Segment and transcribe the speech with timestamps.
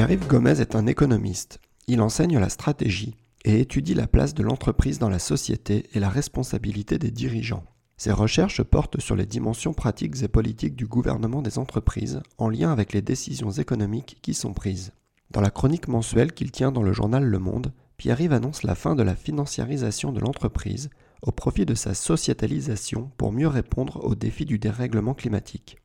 [0.00, 1.60] Pierre-Yves Gomez est un économiste.
[1.86, 6.08] Il enseigne la stratégie et étudie la place de l'entreprise dans la société et la
[6.08, 7.66] responsabilité des dirigeants.
[7.98, 12.72] Ses recherches portent sur les dimensions pratiques et politiques du gouvernement des entreprises en lien
[12.72, 14.92] avec les décisions économiques qui sont prises.
[15.32, 18.94] Dans la chronique mensuelle qu'il tient dans le journal Le Monde, Pierre-Yves annonce la fin
[18.94, 20.88] de la financiarisation de l'entreprise
[21.20, 25.76] au profit de sa sociétalisation pour mieux répondre aux défis du dérèglement climatique.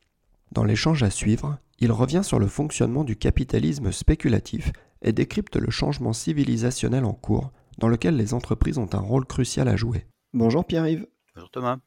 [0.51, 5.69] Dans l'échange à suivre, il revient sur le fonctionnement du capitalisme spéculatif et décrypte le
[5.69, 10.05] changement civilisationnel en cours dans lequel les entreprises ont un rôle crucial à jouer.
[10.33, 11.07] Bonjour Pierre-Yves.
[11.35, 11.79] Bonjour Thomas.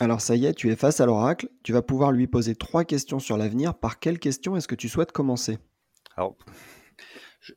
[0.00, 2.84] Alors ça y est, tu es face à l'oracle, tu vas pouvoir lui poser trois
[2.84, 3.74] questions sur l'avenir.
[3.74, 5.58] Par quelle question est-ce que tu souhaites commencer?
[6.16, 6.36] Alors,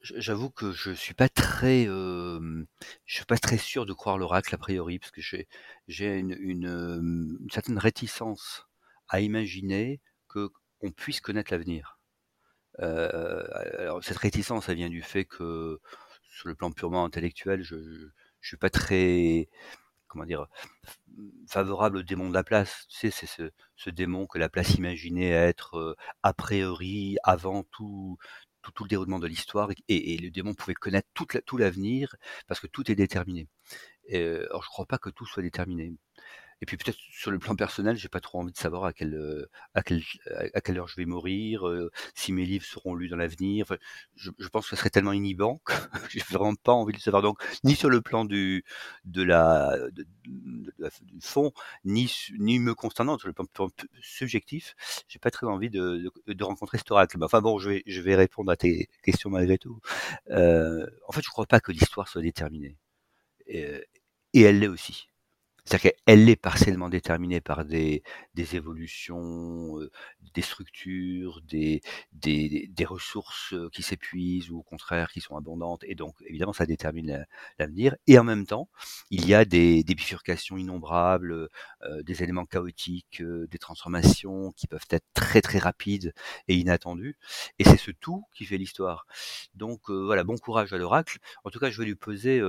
[0.02, 2.66] j'avoue que je suis pas très, euh,
[3.06, 7.38] je suis pas très sûr de croire l'oracle a priori, parce que j'ai une, une,
[7.52, 8.68] certaine réticence
[9.12, 10.50] à imaginer que
[10.82, 12.00] on puisse connaître l'avenir.
[12.80, 15.80] Euh, cette réticence, elle vient du fait que
[16.24, 18.10] sur le plan purement intellectuel, je, ne
[18.42, 19.50] suis pas très
[20.08, 20.48] comment dire
[21.48, 22.88] favorable au démon de la place.
[22.90, 28.18] Tu sais, c'est ce, démon que la place imaginait être euh, a priori avant tout
[28.62, 32.16] tout, le déroulement de l'histoire et, le démon pouvait connaître tout, l'avenir
[32.48, 33.48] parce que tout est déterminé.
[34.14, 35.94] Euh, je crois pas que tout soit déterminé.
[36.62, 39.16] Et puis peut-être sur le plan personnel, j'ai pas trop envie de savoir à quelle,
[39.16, 40.04] euh, à quelle,
[40.54, 43.66] à quelle heure je vais mourir, euh, si mes livres seront lus dans l'avenir.
[43.68, 43.78] Enfin,
[44.16, 45.74] je, je, pense que ce serait tellement inhibant que
[46.10, 47.24] j'ai vraiment pas envie de savoir.
[47.24, 48.64] Donc, ni sur le plan du,
[49.06, 51.52] de la, de, de du fond,
[51.84, 53.70] ni, ni me concernant sur le plan, plan
[54.02, 54.76] subjectif,
[55.08, 56.12] j'ai pas très envie de
[56.44, 57.18] rencontrer cet oracle.
[57.18, 59.80] Mais enfin bon, je vais, je vais répondre à tes questions malgré tout.
[60.30, 62.78] Euh, en fait, je crois pas que l'histoire soit déterminée.
[63.48, 63.66] Et,
[64.34, 65.11] et elle l'est aussi.
[65.66, 68.04] C'est-à-dire qu'elle est partiellement déterminée par des,
[68.36, 69.92] évolutions, euh,
[70.34, 71.82] des structures, des,
[72.86, 75.84] ressources qui s'épuisent ou au contraire qui sont abondantes.
[75.84, 77.26] Et donc, évidemment, ça détermine
[77.60, 77.96] l'avenir.
[78.08, 78.70] Et en même temps,
[79.12, 81.50] il y a des, bifurcations innombrables,
[81.84, 86.14] euh, des éléments chaotiques, euh, des transformations qui peuvent être très très rapides
[86.48, 87.18] et inattendues.
[87.60, 89.06] Et c'est ce tout qui fait l'histoire.
[89.54, 91.20] Donc voilà, bon courage à l'oracle.
[91.44, 92.42] En tout cas, je vais lui poser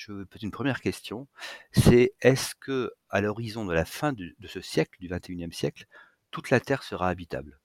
[0.00, 1.28] je veux poser une première question,
[1.72, 5.86] c'est est-ce que à l'horizon de la fin de, ce siècle, du 21e siècle,
[6.30, 7.60] toute la Terre sera habitable?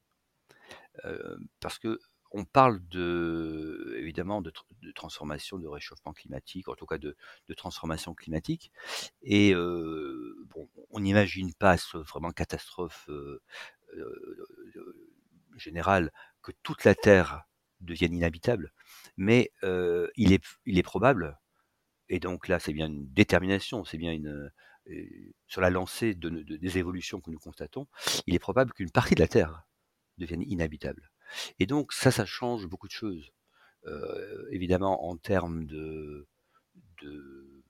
[1.06, 2.00] Euh, Parce que
[2.31, 4.51] on parle de, évidemment de,
[4.94, 7.16] transformation, de réchauffement climatique, en tout cas de,
[7.56, 8.73] transformation climatique,
[9.22, 13.41] et euh, bon, on n'imagine pas, ce vraiment catastrophe euh,
[15.56, 17.44] générale, que toute la Terre
[17.79, 18.73] devienne inhabitable,
[19.16, 19.53] mais
[20.17, 21.40] il est probable
[22.09, 24.51] et donc là, c'est bien une détermination, c'est bien une
[25.47, 27.88] sur la lancée de, de, des évolutions que nous constatons,
[28.27, 29.67] il est probable qu'une partie de la Terre
[30.17, 31.11] devienne inhabitable.
[31.59, 33.31] Et donc ça, ça change beaucoup de choses.
[33.85, 36.27] Euh, évidemment, en termes de,
[37.01, 37.63] de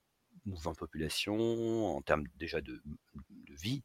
[0.46, 2.82] mouvement de population, en termes déjà de,
[3.50, 3.84] vie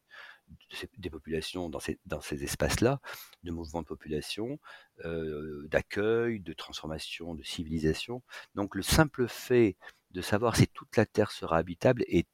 [0.99, 3.01] des populations dans ces, dans ces espaces-là,
[3.45, 4.59] de mouvement de population,
[5.05, 8.23] euh, d'accueil, de transformation, de civilisation.
[8.57, 9.77] Donc le simple fait
[10.11, 12.27] de savoir si toute la Terre sera habitable est,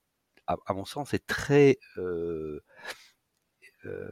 [0.46, 2.60] à, mon sens, est très euh,
[3.84, 4.10] euh,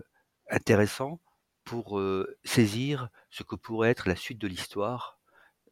[0.50, 1.20] intéressant
[1.64, 5.18] pour euh, saisir ce que pourrait être la suite de l'histoire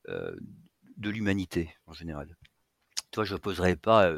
[0.08, 2.36] de l'humanité en général.
[3.12, 4.12] Toi, je n'opposerai pas,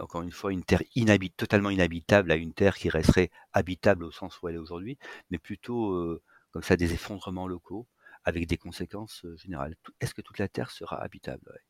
[0.00, 0.80] encore une fois, une Terre
[1.36, 4.96] totalement inhabitable à une Terre qui resterait habitable au sens où elle est aujourd'hui,
[5.30, 6.18] mais plutôt
[6.50, 7.86] comme ça des effondrements locaux
[8.24, 9.76] avec des conséquences générales.
[10.00, 11.60] Est-ce que toute la Terre sera habitable?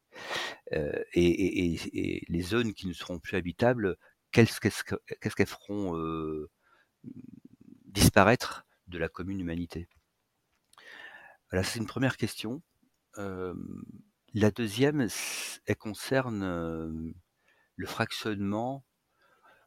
[0.73, 3.97] Euh, et, les zones qui ne seront plus habitables,
[4.33, 6.51] qu'est-ce qu'elles qu feront euh,
[7.85, 9.89] disparaître de la commune humanité?
[11.51, 12.63] Voilà, c'est une première question.
[13.17, 13.55] Euh,
[14.35, 15.09] la deuxième,
[15.67, 17.15] elle concerne
[17.77, 18.85] le fractionnement.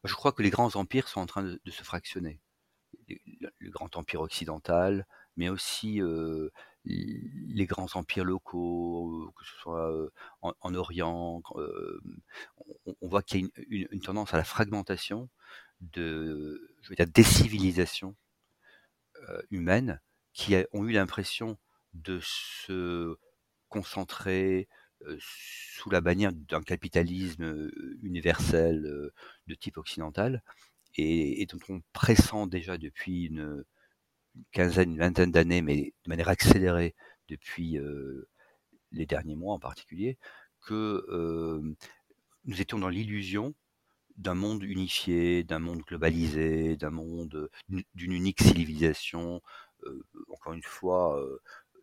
[0.04, 2.40] Je crois que les grands empires sont en train de, se fractionner.
[3.08, 6.00] Le, grand empire occidental, mais aussi
[6.86, 10.10] les grands empires locaux, que ce soit
[10.42, 11.42] en, en Orient,
[12.86, 15.30] on, voit qu'il y a une, tendance à la fragmentation,
[15.82, 18.16] de, je veux dire, décivilisation
[19.30, 20.02] euh, humaine,
[20.34, 21.58] qui ont eu l'impression
[21.94, 23.18] de se
[23.70, 24.68] concentrer
[25.20, 27.70] sous la bannière d'un capitalisme
[28.02, 29.12] universel
[29.48, 30.44] de type occidental
[30.96, 33.64] et, dont on pressent déjà depuis une
[34.52, 36.96] quinzaine, une vingtaine d'années, mais de manière accélérée
[37.28, 37.78] depuis
[38.92, 40.18] les derniers mois en particulier,
[40.62, 41.64] que
[42.46, 43.54] nous étions dans l'illusion
[44.18, 49.42] d'un monde unifié, d'un monde globalisé, d'un monde, d'une unique civilisation,
[50.30, 51.24] encore une fois,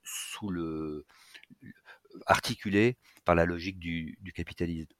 [0.04, 1.06] sous le,
[2.26, 4.92] articulé par la logique du, capitalisme.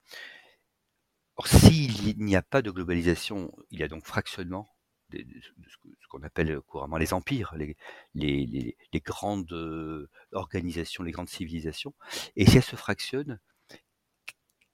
[1.36, 4.68] Or, s'il n'y a pas de globalisation, il y a donc fractionnement
[5.10, 5.24] de,
[5.68, 11.94] ce qu'on appelle couramment les empires, les, grandes organisations, les grandes civilisations.
[12.36, 13.38] Et si elles se fractionnent,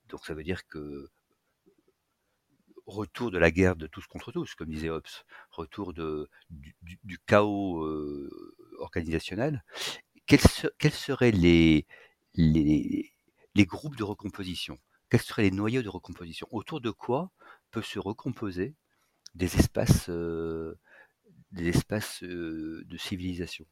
[0.09, 1.11] donc ça veut dire que
[2.87, 5.07] retour de la guerre de tous contre tous, comme disait Hobbes,
[5.51, 7.87] retour de, du, chaos
[8.79, 9.65] organisationnel,
[10.27, 10.41] quels,
[10.79, 11.87] quels, seraient les,
[12.37, 14.79] les groupes de recomposition?
[15.11, 16.49] Quels seraient les noyaux de recomposition?
[16.51, 17.31] Autour de quoi
[17.71, 18.75] peut se recomposer
[19.35, 23.67] des espaces, des espaces de civilisation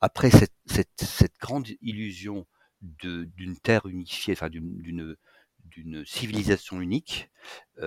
[0.00, 2.46] Après cette, grande illusion
[2.82, 7.30] d'une terre unifiée, enfin d'une civilisation unique,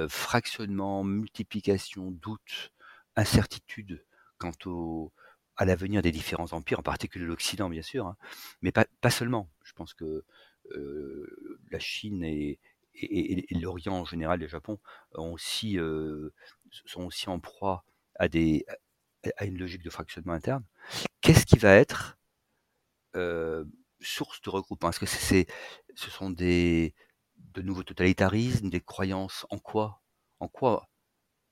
[0.08, 2.74] fractionnement, multiplication, doute,
[3.16, 4.04] incertitude
[4.38, 5.12] quant au,
[5.56, 8.18] à l'avenir des différents empires, en particulier l'Occident bien sûr, hein,
[8.62, 9.50] mais pas, seulement.
[9.64, 10.26] Je pense que
[11.72, 12.24] la Chine
[12.96, 14.80] et, l'Orient en général, le Japon,
[15.14, 15.78] aussi,
[16.86, 17.86] sont aussi en proie
[18.16, 18.66] à, des,
[19.38, 20.64] à une logique de fractionnement interne.
[21.22, 22.18] Qu'est-ce qui va être
[24.02, 24.90] source de regroupement?
[24.90, 25.46] Est-ce que
[25.96, 26.94] ce sont des,
[27.38, 29.46] de nouveaux totalitarismes, des croyances?
[29.50, 30.02] En quoi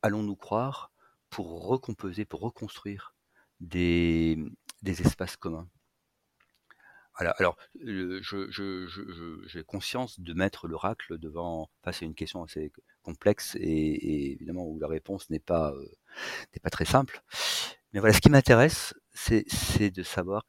[0.02, 0.92] allons-nous croire
[1.30, 3.16] pour recomposer, pour reconstruire
[3.60, 4.38] des
[4.84, 5.70] espaces communs?
[7.21, 7.35] Voilà.
[7.38, 12.71] Alors, j'ai conscience de mettre l'oracle devant, face à une question assez
[13.03, 15.85] complexe et, évidemment où la réponse n'est pas, euh,
[16.51, 17.21] n'est pas très simple.
[17.94, 20.47] Mais voilà, ce qui m'intéresse, c'est de savoir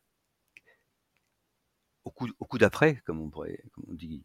[2.05, 4.25] au coup, au coup d'après, comme on pourrait, comme on dit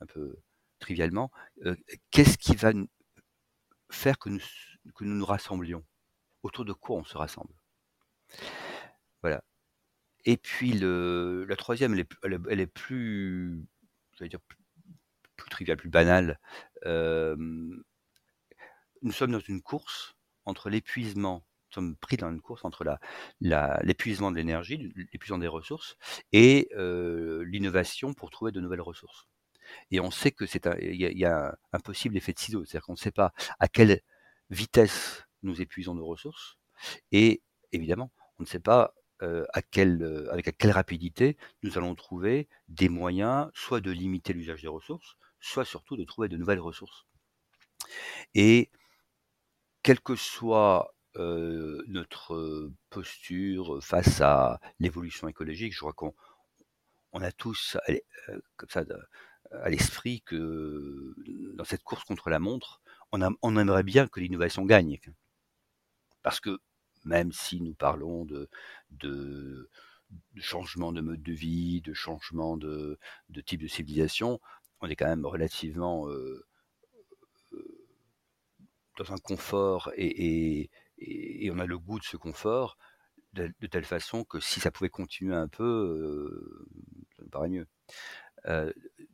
[0.00, 0.38] un peu
[0.78, 1.30] trivialement,
[1.66, 1.76] euh,
[2.10, 2.72] qu'est-ce qui va
[3.90, 4.40] faire que nous,
[4.94, 5.84] que nous nous rassemblions?
[6.42, 7.52] Autour de quoi on se rassemble?
[9.20, 9.44] Voilà.
[10.24, 12.08] Et puis la troisième, elle est,
[12.50, 13.64] elle est, plus,
[14.20, 14.40] dire,
[15.36, 16.38] plus, triviale, plus banale.
[16.84, 17.82] nous
[19.12, 20.14] sommes dans une course
[20.44, 22.84] entre l'épuisement, nous sommes pris dans une course entre
[23.40, 25.96] l'épuisement de l'énergie, l'épuisement des ressources,
[26.32, 29.26] et l'innovation pour trouver de nouvelles ressources.
[29.90, 32.92] Et on sait que c'est il y, a un possible effet de ciseau, c'est-à-dire qu'on
[32.92, 34.00] ne sait pas à quelle
[34.50, 36.58] vitesse nous épuisons nos ressources,
[37.10, 37.42] et
[37.72, 38.94] évidemment, on ne sait pas
[39.52, 44.62] à quelle, avec à quelle rapidité nous allons trouver des moyens, soit de limiter l'usage
[44.62, 47.06] des ressources, soit surtout de trouver de nouvelles ressources.
[48.34, 48.70] Et
[49.82, 56.14] quelle que soit notre posture face à l'évolution écologique, je crois qu'on
[57.12, 57.76] on a tous
[58.56, 58.82] comme ça
[59.50, 61.14] à l'esprit que
[61.54, 62.80] dans cette course contre la montre,
[63.12, 64.98] on, on aimerait bien que l'innovation gagne.
[66.22, 66.60] Parce que
[67.04, 69.68] même si nous parlons de,
[70.36, 72.98] changement de mode de vie, de changement de,
[73.46, 74.40] type de civilisation,
[74.80, 76.08] on est quand même relativement
[78.98, 80.70] dans un confort et,
[81.50, 82.76] on a le goût de ce confort
[83.32, 86.66] de, telle façon que si ça pouvait continuer un peu,
[87.16, 87.66] ça me paraît mieux.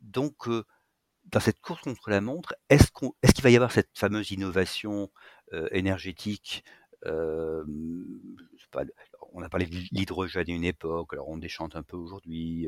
[0.01, 0.47] donc,
[1.25, 5.09] dans cette course contre la montre, est-ce qu'il est va y avoir cette fameuse innovation
[5.71, 6.63] énergétique
[7.05, 7.63] on
[9.41, 12.67] a parlé de l'hydrogène à une époque, alors on déchante un peu aujourd'hui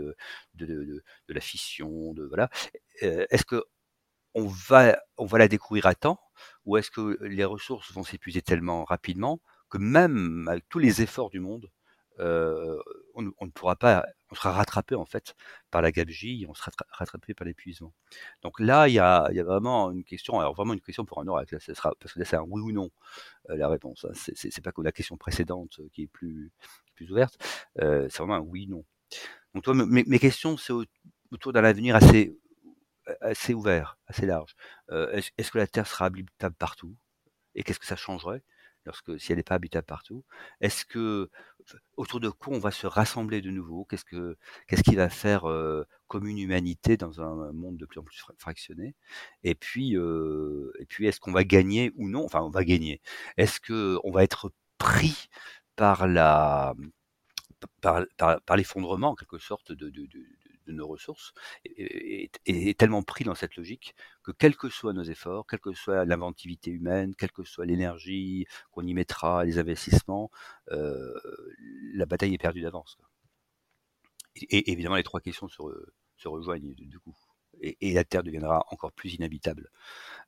[0.56, 2.50] de, la fission, de voilà.
[3.02, 3.64] est-ce que
[4.34, 6.20] on va, on va la découvrir à temps,
[6.66, 11.30] ou est-ce que les ressources vont s'épuiser tellement rapidement que même avec tous les efforts
[11.30, 11.70] du monde,
[12.20, 15.36] on, ne pourra pas, on sera rattrapé en fait
[15.70, 17.94] par la gabegie, on sera rattrapé par l'épuisement.
[18.42, 21.58] Donc là, il y a, vraiment une question, alors vraiment une question pour un oracle,
[21.60, 22.90] ce sera, parce que là c'est un oui ou non
[23.48, 24.06] la réponse.
[24.06, 24.14] Hein.
[24.16, 26.52] C'est pas que la question précédente qui est plus,
[26.96, 27.38] plus ouverte,
[27.78, 28.86] c'est vraiment un oui non.
[29.54, 30.74] Donc toi, mes, questions, c'est
[31.32, 32.38] autour d'un avenir assez
[33.20, 34.56] assez ouvert, assez large.
[34.90, 36.96] Est-ce que la Terre sera habitable partout?
[37.56, 38.44] Et qu'est-ce que ça changerait?
[38.86, 40.24] Lorsque si elle n'est pas habitable partout.
[40.60, 41.30] Est-ce que
[41.98, 43.86] autour de quoi on va se rassembler de nouveau?
[43.86, 44.38] Qu'est-ce que
[44.84, 45.46] qui va faire
[46.08, 48.96] comme une humanité dans un monde de plus en plus fractionné?
[49.44, 52.26] Et puis est-ce qu'on va gagner ou non?
[52.26, 53.02] Enfin, on va gagner.
[53.38, 55.30] Est-ce que on va être pris
[55.76, 56.08] par
[58.56, 59.92] l'effondrement en quelque sorte de,
[60.72, 61.34] nos ressources
[61.66, 66.06] est, tellement pris dans cette logique que quels que soient nos efforts, quelle que soit
[66.06, 70.32] l'inventivité humaine, quelle que soit l'énergie qu'on y mettra, les investissements,
[70.72, 71.14] euh,
[71.94, 72.98] la bataille est perdue d'avance.
[74.36, 75.62] Et, évidemment, les trois questions se,
[76.26, 77.18] rejoignent du coup.
[77.62, 79.70] Et, la Terre deviendra encore plus inhabitable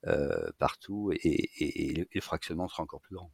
[0.07, 3.31] euh, partout et, le fractionnement sera encore plus grand.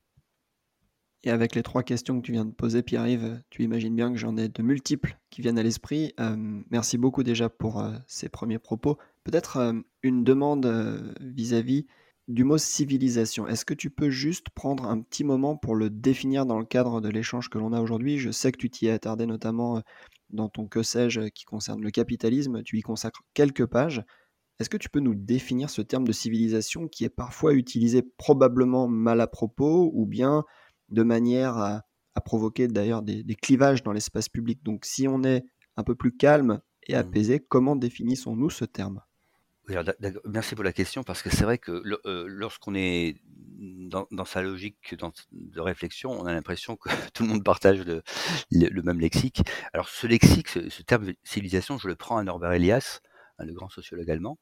[1.24, 4.18] Et avec les trois questions que tu viens de poser, Pierre-Yves, tu imagines bien que
[4.18, 6.14] j'en ai de multiples qui viennent à l'esprit.
[6.20, 8.98] Euh, merci beaucoup déjà pour euh, ces premiers propos.
[9.26, 11.88] Peut-être euh, une demande vis-à-vis
[12.30, 13.48] du mot civilisation.
[13.48, 17.02] Est-ce que tu peux juste prendre un petit moment pour le définir dans le cadre
[17.02, 18.18] de l'échange que l'on a aujourd'hui?
[18.18, 19.82] Je sais que tu t'y es attardé notamment
[20.30, 22.64] dans ton que sais-je qui concerne le capitalisme.
[22.64, 24.04] Tu y consacres quelques pages.
[24.60, 28.88] Est-ce que tu peux nous définir ce terme de civilisation qui est parfois utilisé probablement
[28.88, 30.46] mal à propos ou bien
[30.92, 31.84] de manière à,
[32.26, 34.62] provoquer d'ailleurs des, clivages dans l'espace public.
[34.62, 35.46] Donc si on est
[35.78, 36.98] un peu plus calme et mmh.
[36.98, 39.02] apaisé, comment définissons-nous ce terme?
[40.26, 41.72] Merci pour la question parce que c'est vrai que
[42.06, 44.96] euh, lorsqu'on est dans, sa logique
[45.32, 49.44] de réflexion, on a l'impression que tout le monde partage le, même lexique.
[49.74, 53.02] Alors ce lexique, ce, terme civilisation, je le prends à Norbert Elias,
[53.38, 54.40] le grand sociologue allemand.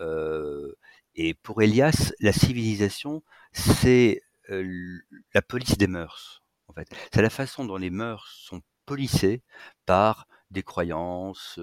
[0.00, 0.72] Euh,
[1.14, 3.22] et pour Elias, la civilisation,
[3.52, 6.88] c'est la police des mœurs, en fait.
[7.12, 9.42] C'est la façon dont les mœurs sont policées
[9.86, 11.58] par des croyances,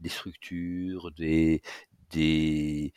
[0.00, 1.62] des structures, des,
[2.10, 2.92] des,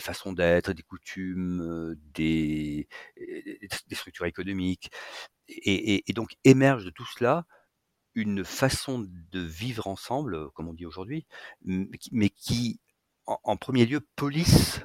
[0.00, 4.90] façons d'être, des coutumes, des, des structures économiques.
[5.48, 7.46] Et, et, donc émerge de tout cela
[8.14, 11.26] une façon de vivre ensemble, comme on dit aujourd'hui,
[11.62, 12.80] mais qui,
[13.26, 14.80] en, premier lieu, police,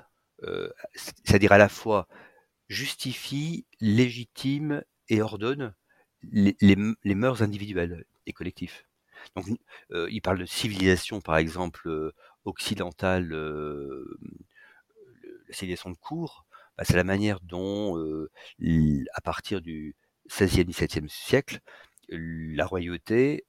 [0.96, 2.07] c'est-à-dire à la fois
[2.68, 5.74] justifie, légitime et ordonne
[6.24, 6.76] les,
[7.16, 8.84] mœurs individuelles et collectives.
[9.36, 9.46] Donc,
[9.92, 12.14] euh, il parle de civilisation, par exemple, euh,
[12.46, 14.20] occidentale, euh,
[15.48, 16.46] la civilisation de cour,
[16.78, 17.98] bah, c'est la manière dont,
[19.14, 19.96] à partir du
[20.30, 21.60] XVIe, XVIIe siècle,
[22.10, 23.46] la royauté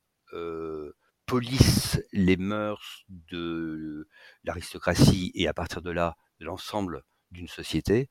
[1.26, 4.08] police les mœurs de
[4.44, 8.08] l'aristocratie et à partir de là, de l'ensemble d'une société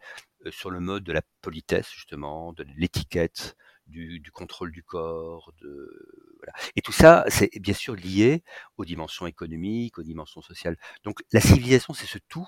[0.51, 3.55] sur le mode de la politesse justement, de l'étiquette,
[3.87, 6.53] du, contrôle du corps, de voilà.
[6.75, 8.43] Et tout ça, c'est bien sûr lié
[8.77, 10.77] aux dimensions économiques, aux dimensions sociales.
[11.03, 12.47] Donc la civilisation, c'est ce tout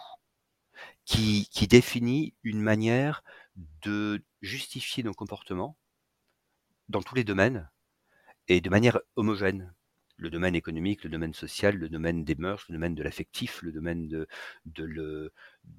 [1.05, 3.23] qui, qui définit une manière
[3.81, 5.77] de justifier nos comportements
[6.87, 7.69] dans tous les domaines
[8.47, 9.73] et de manière homogène
[10.19, 13.71] le domaine économique, le domaine social, le domaine des mœurs, le domaine de l'affectif, le
[13.71, 14.07] domaine
[14.65, 15.31] de,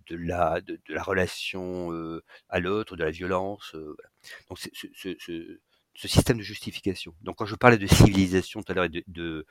[0.09, 0.61] la,
[1.03, 3.75] relation euh, à l'autre, de la violence.
[3.75, 3.97] Euh,
[4.49, 7.15] Donc ce, ce, système de justification.
[7.21, 9.47] Donc quand je parlais de civilisation tout à l'heure et de,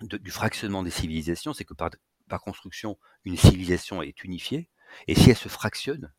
[0.00, 1.90] du fractionnement des civilisations, c'est que par,
[2.42, 4.70] construction, une civilisation est unifiée,
[5.06, 6.12] et si elle se fractionne,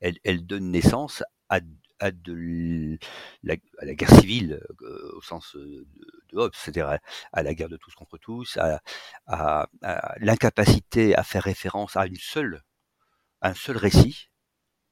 [0.00, 1.60] elle donne naissance à,
[2.00, 2.10] à,
[3.42, 5.86] la, guerre civile euh, au sens de,
[6.32, 6.98] de Hobbes, c'est-à-dire
[7.32, 9.68] à, la guerre de tous contre tous, à,
[10.18, 12.62] l'incapacité à faire référence à une seule,
[13.42, 14.30] un seul récit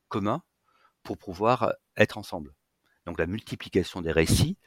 [0.08, 0.42] commun
[1.02, 2.54] pour pouvoir être ensemble.
[3.06, 4.58] Donc la multiplication des récits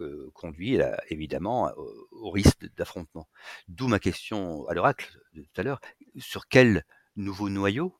[0.00, 3.28] euh, conduit évidemment au, risque d'affrontement.
[3.68, 5.80] D'où ma question à l'oracle de tout à l'heure,
[6.18, 6.84] sur quel
[7.16, 7.96] nouveau noyau,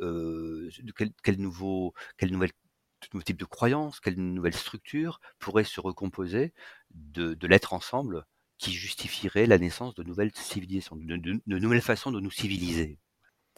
[0.00, 2.52] euh, quel, quel, nouveau, quelle nouvelle
[3.00, 6.52] tout nouveau type de croyances, quelle nouvelle structure pourrait se recomposer
[6.90, 8.26] de, de l'être ensemble
[8.58, 12.98] qui justifierait la naissance de nouvelles civilisations, de, de, nouvelles façons de nous civiliser?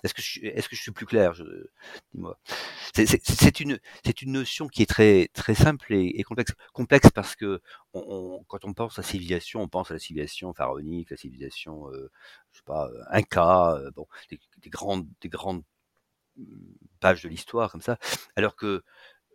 [0.02, 2.38] Est-ce que, je, est-ce que je suis plus clair Dis-moi?
[2.94, 3.78] C'est, une,
[4.22, 6.52] une notion qui est très, très simple et, complexe.
[6.72, 7.60] Complexe parce que
[7.92, 12.10] quand on pense à civilisation, on pense à la civilisation pharaonique, la civilisation, euh,
[12.52, 15.62] je sais pas, Inca, euh, bon, des, des, grandes, des grandes
[16.36, 16.44] mmh,
[17.00, 17.98] pages de l'histoire comme ça.
[18.36, 18.82] Alors que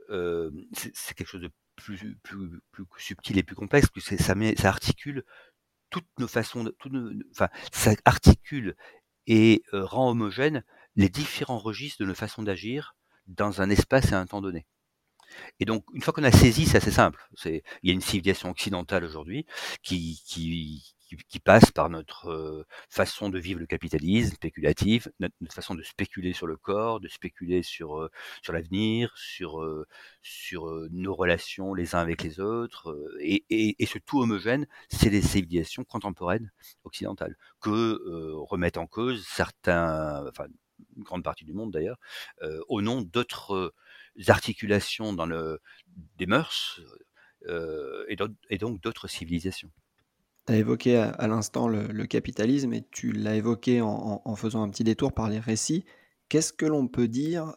[0.09, 4.69] c'est quelque chose de plus, plus, plus subtil et plus complexe, que ça, met, ça
[4.69, 5.23] articule
[5.89, 8.75] toutes nos façons, de, toutes nos, enfin, ça articule
[9.27, 10.63] et rend homogène
[10.95, 12.95] les différents registres de nos façons d'agir
[13.27, 14.65] dans un espace et un temps donné.
[15.59, 17.27] Et donc, une fois qu'on a saisi, c'est assez simple.
[17.45, 19.45] Il y a une civilisation occidentale aujourd'hui
[19.81, 25.83] qui, qui, qui, passe par notre façon de vivre le capitalisme spéculatif, notre, façon de
[25.83, 28.09] spéculer sur le corps, de spéculer sur
[28.41, 29.63] sur l'avenir, sur
[30.21, 35.83] sur nos relations les uns avec les autres, et, ce tout homogène, c'est les civilisations
[35.83, 36.51] contemporaines
[36.83, 37.99] occidentales que
[38.33, 40.47] remettent en cause certains, enfin
[40.97, 41.99] une grande partie du monde d'ailleurs,
[42.67, 43.73] au nom d'autres
[44.27, 45.61] articulations dans le
[46.17, 46.81] des mœurs
[48.07, 48.15] et,
[48.57, 49.71] donc d'autres civilisations.
[50.45, 54.83] Tu as évoqué à, l'instant le, capitalisme et tu l'as évoqué en, faisant un petit
[54.83, 55.85] détour par les récits.
[56.29, 57.55] Qu'est-ce que l'on peut dire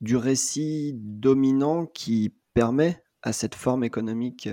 [0.00, 4.48] du récit dominant qui permet à cette forme économique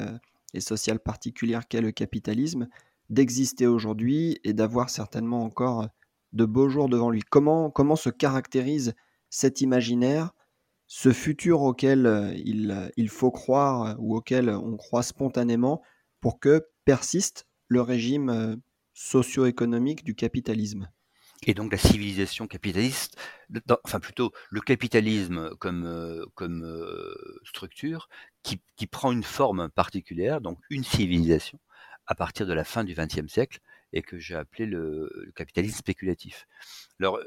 [0.53, 2.67] et sociale particulière qu'est le capitalisme
[3.09, 5.88] d'exister aujourd'hui et d'avoir certainement encore
[6.31, 7.21] de beaux jours devant lui?
[7.29, 8.93] Comment, comment se caractérise
[9.29, 10.33] cet imaginaire,
[10.88, 15.81] ce futur auquel il, il faut croire ou auquel on croit spontanément
[16.21, 18.62] pour que persiste le régime
[18.93, 20.89] socio-économique du capitalisme
[21.45, 23.15] et donc la civilisation capitaliste,
[23.83, 28.09] enfin plutôt le capitalisme comme, comme structure
[28.41, 31.59] qui, qui, prend une forme particulière, donc une civilisation,
[32.07, 33.59] à partir de la fin du XXe siècle,
[33.93, 36.47] et que j'ai appelé le, capitalisme spéculatif.
[37.00, 37.19] Alors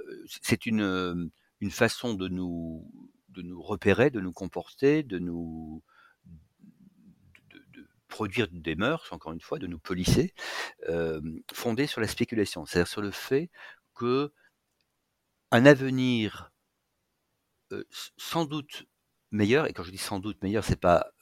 [0.42, 1.30] c'est une,
[1.60, 2.90] une façon de nous,
[3.28, 5.82] de nous repérer, de nous comporter, de nous
[8.10, 10.34] produire des mœurs, encore une fois, de nous polisser,
[10.88, 11.20] euh,
[11.86, 13.50] sur la spéculation, c'est-à-dire sur le fait
[13.94, 14.32] que
[15.50, 16.52] un avenir
[18.16, 18.84] sans doute
[19.30, 21.12] meilleur, et quand je dis sans doute meilleur, c'est pas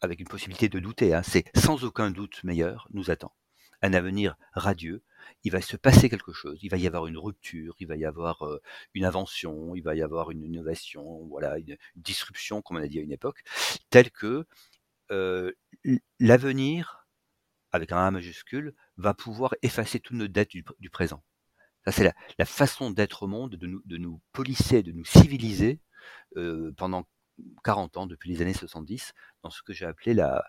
[0.00, 3.34] avec une possibilité de douter, hein, c'est sans aucun doute meilleur, nous attend.
[3.82, 5.02] Un avenir radieux,
[5.44, 8.04] il va se passer quelque chose, il va y avoir une rupture, il va y
[8.04, 8.44] avoir
[8.94, 12.98] une invention, il va y avoir une innovation, voilà, une, disruption, comme on a dit
[12.98, 13.42] à une époque,
[13.90, 14.46] telle que
[16.18, 17.06] l'avenir,
[17.72, 21.22] avec un A majuscule, va pouvoir effacer toutes nos dettes du présent.
[21.84, 25.80] Ça, c'est la, façon d'être au monde, de nous, polisser, de nous civiliser
[26.36, 27.06] euh, pendant
[27.64, 29.12] 40 ans, depuis les années 70,
[29.42, 30.44] dans ce que j'ai appelé la,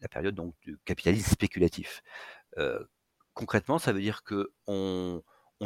[0.00, 2.02] la, période donc, du capitalisme spéculatif.
[2.58, 2.84] Euh,
[3.34, 5.22] concrètement, ça veut dire que on,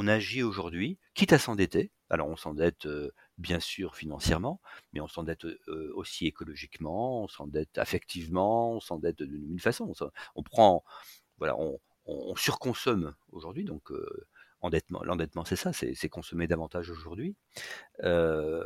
[0.08, 1.92] agit aujourd'hui, quitte à s'endetter.
[2.11, 4.60] Alors, on s'endette euh, bien sûr financièrement,
[4.92, 5.46] mais on s'endette
[5.94, 9.92] aussi écologiquement, on s'endette affectivement, on s'endette de mille façons.
[10.34, 10.84] On, prend,
[11.38, 13.90] voilà, on, on surconsomme aujourd'hui, donc
[15.02, 17.36] L'endettement, c'est ça, c'est consommer davantage aujourd'hui,
[18.02, 18.62] en,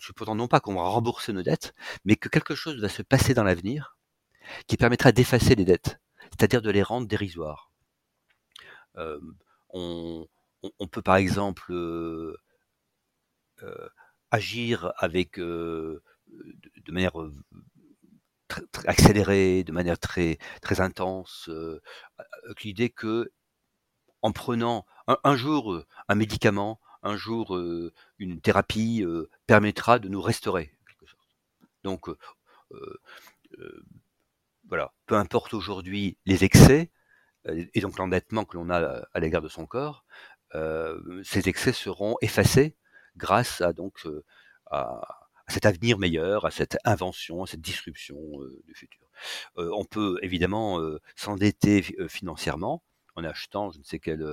[0.00, 3.34] supposant non pas qu'on va rembourser nos dettes, mais que quelque chose va se passer
[3.34, 3.96] dans l'avenir
[4.66, 7.70] qui permettra d'effacer les dettes, c'est-à-dire de les rendre dérisoires.
[9.70, 10.26] On,
[10.90, 11.72] peut par exemple
[14.30, 16.02] agir avec de,
[16.88, 17.12] manière
[18.86, 21.50] accélérée, de manière très très intense,
[22.44, 23.32] avec l'idée que
[24.22, 27.58] en prenant un, jour un médicament, un jour
[28.18, 29.04] une thérapie
[29.46, 30.72] permettra de nous restaurer.
[31.84, 32.08] Donc
[34.68, 36.90] voilà, peu importe aujourd'hui les excès
[37.48, 40.04] et donc l'endettement que l'on a à l'égard de son corps,
[40.52, 42.76] ces excès seront effacés
[43.16, 44.06] grâce à donc
[44.70, 45.00] à,
[45.48, 48.18] cet avenir meilleur, à cette invention, à cette disruption
[48.66, 49.06] du futur.
[49.56, 50.80] on peut évidemment
[51.14, 52.82] s'endetter financièrement
[53.16, 54.24] en achetant je ne sais quel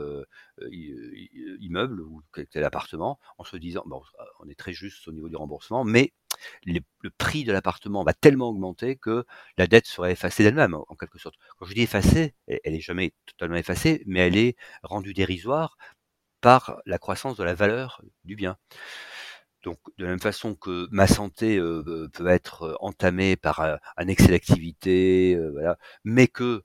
[1.59, 4.01] immeuble ou quel appartement, en se disant, bon,
[4.39, 6.13] on est très juste au niveau du remboursement, mais
[6.65, 6.81] le
[7.17, 9.25] prix de l'appartement va tellement augmenter que
[9.57, 11.35] la dette serait effacée d'elle-même, en, quelque sorte.
[11.57, 15.77] Quand je dis effacée, elle, n'est est jamais totalement effacée, mais elle est rendue dérisoire
[16.43, 18.57] par la croissance de la valeur du bien.
[19.63, 25.39] Donc, de la même façon que ma santé peut être entamée par un excès d'activité,
[26.03, 26.63] mais que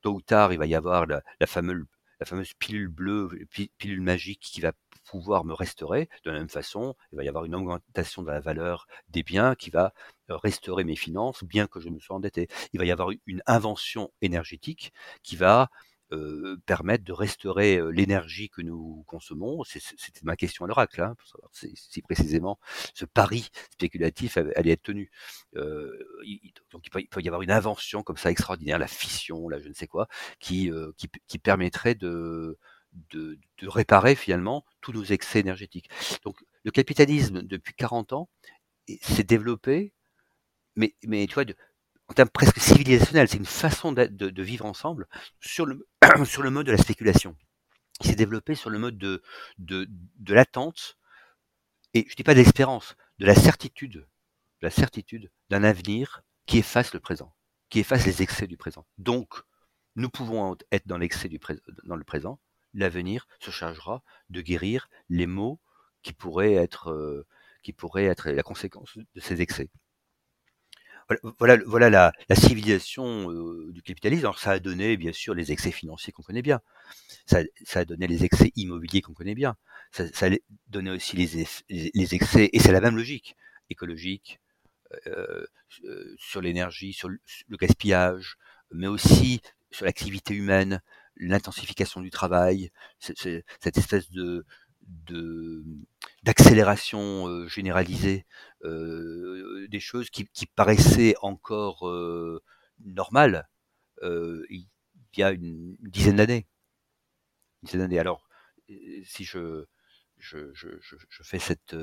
[0.00, 1.84] tôt ou tard, il va y avoir la, fameuse,
[2.20, 3.28] la fameuse pilule bleue,
[3.76, 4.72] pilule magique qui va
[5.10, 6.08] pouvoir me restaurer.
[6.24, 9.54] De la même façon, il va y avoir une augmentation de la valeur des biens
[9.54, 9.92] qui va
[10.30, 12.48] euh, restaurer mes finances, bien que je me sois endetté.
[12.72, 15.68] Il va y avoir une invention énergétique qui va
[16.12, 21.28] euh, permettre de restaurer l'énergie que nous consommons C'était ma question à l'oracle, hein, pour
[21.28, 22.58] savoir si, précisément
[22.94, 25.10] ce pari spéculatif allait être tenu.
[25.54, 29.68] Il, donc il peut, y avoir une invention comme ça extraordinaire, la fission, là je
[29.68, 30.70] ne sais quoi, qui,
[31.42, 32.58] permettrait de,
[33.62, 35.90] réparer finalement tous nos excès énergétiques.
[36.24, 38.28] Donc le capitalisme, depuis 40 ans,
[39.02, 39.92] s'est développé,
[40.76, 41.44] mais, tu vois,
[42.10, 45.06] en termes presque civilisationnels, c'est une façon de, vivre ensemble
[45.40, 45.88] sur le,
[46.24, 47.36] sur le mode de la spéculation.
[48.00, 49.22] Il s'est développé sur le mode de,
[49.58, 50.98] de, de l'attente,
[51.94, 54.08] et je dis pas de l'espérance, de la certitude,
[54.60, 57.32] de la certitude d'un avenir qui efface le présent,
[57.68, 58.86] qui efface les excès du présent.
[58.98, 59.42] Donc,
[59.94, 61.38] nous pouvons être dans l'excès du
[61.84, 62.40] dans le présent,
[62.74, 65.60] l'avenir se chargera de guérir les maux
[66.02, 67.24] qui pourraient être, euh,
[67.62, 69.70] qui pourraient être la conséquence de ces excès
[71.38, 74.24] voilà, voilà la, la civilisation euh, du capitalisme.
[74.24, 76.60] Alors ça a donné bien sûr les excès financiers qu'on connaît bien.
[77.26, 79.56] Ça, ça, a donné les excès immobiliers qu'on connaît bien.
[79.92, 80.30] Ça, ça, a
[80.68, 83.36] donné aussi les, les excès, et c'est la même logique,
[83.70, 84.40] écologique,
[86.18, 88.36] sur l'énergie, sur le gaspillage,
[88.72, 90.80] mais aussi sur l'activité humaine,
[91.16, 94.44] l'intensification du travail, cette espèce de
[96.22, 98.26] d'accélération généralisée
[98.62, 101.88] des choses qui, paraissaient encore
[102.80, 103.48] normales
[104.02, 104.66] il
[105.16, 106.46] y a une dizaine d'années.
[107.62, 107.98] Une dizaine d'années.
[107.98, 108.28] Alors,
[109.04, 109.66] si je,
[110.18, 111.74] je, je, je fais cette,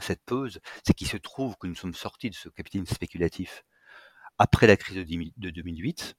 [0.00, 3.64] cette pause, c'est qu'il se trouve que nous sommes sortis de ce capitalisme spéculatif
[4.38, 6.16] après la crise de 2008,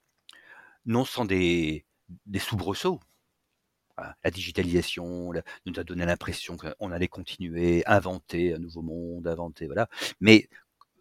[0.86, 1.86] non sans des,
[2.26, 3.00] des soubresauts.
[4.24, 5.32] La digitalisation
[5.66, 9.88] nous a donné l'impression qu'on allait continuer, inventer un nouveau monde, inventer, voilà.
[10.20, 10.50] Mais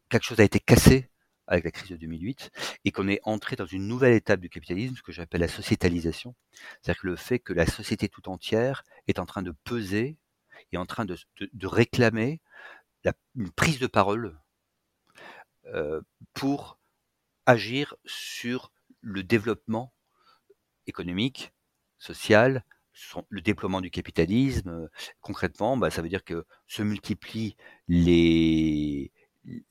[0.09, 1.11] quelque chose a été cassé
[1.47, 2.51] avec la crise de 2008
[2.85, 6.35] et qu'on est entré dans une nouvelle étape du capitalisme, ce que j'appelle la sociétalisation.
[6.83, 10.19] C'est-à-dire que le fait que la société tout entière est en train de peser
[10.73, 11.17] et en train de,
[11.63, 12.41] réclamer
[13.35, 14.39] une prise de parole
[15.67, 16.03] euh,
[16.35, 16.79] pour
[17.47, 19.95] agir sur le développement
[20.87, 21.53] économique,
[21.99, 22.65] social,
[23.29, 24.89] le déploiement du capitalisme.
[25.21, 27.57] Concrètement, bah, ça veut dire que se multiplient
[27.87, 29.13] les,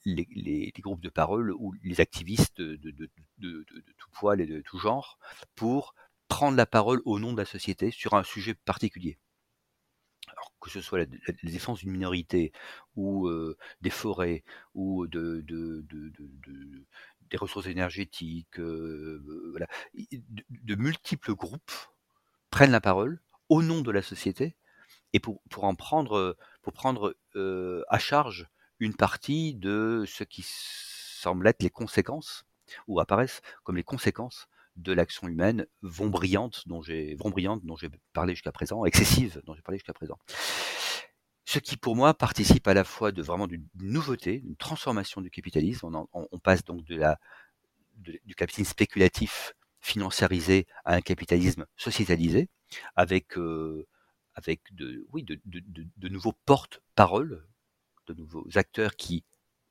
[0.05, 2.91] les, groupes de parole ou les activistes de,
[3.37, 3.65] de,
[3.97, 5.19] tout poil et de tout genre
[5.55, 5.95] pour
[6.27, 9.17] prendre la parole au nom de la société sur un sujet particulier.
[10.29, 11.05] Alors, que ce soit la,
[11.43, 12.51] défense d'une minorité
[12.95, 15.45] ou euh, des forêts ou de,
[17.29, 19.55] des ressources énergétiques, euh,
[20.49, 21.71] de, multiples groupes
[22.57, 24.55] prennent la parole au nom de la société
[25.13, 28.47] et pour, pour en prendre, pour prendre euh, à charge
[28.79, 32.45] une partie de ce qui semble être les conséquences
[32.87, 37.91] ou apparaissent comme les conséquences de l'action humaine vont brillante dont j'ai vont dont j'ai
[38.11, 40.17] parlé jusqu'à présent, excessive dont j'ai parlé jusqu'à présent.
[41.45, 45.29] Ce qui pour moi participe à la fois de vraiment d'une nouveauté, d'une transformation du
[45.29, 45.95] capitalisme.
[46.11, 47.19] On, passe donc de la
[47.97, 49.53] du capitalisme spéculatif
[49.87, 52.49] financiarisé à un capitalisme sociétalisé,
[52.97, 53.87] avec euh,
[54.35, 57.47] avec de oui de, de, nouveaux porte-paroles,
[58.07, 59.23] de nouveaux acteurs qui,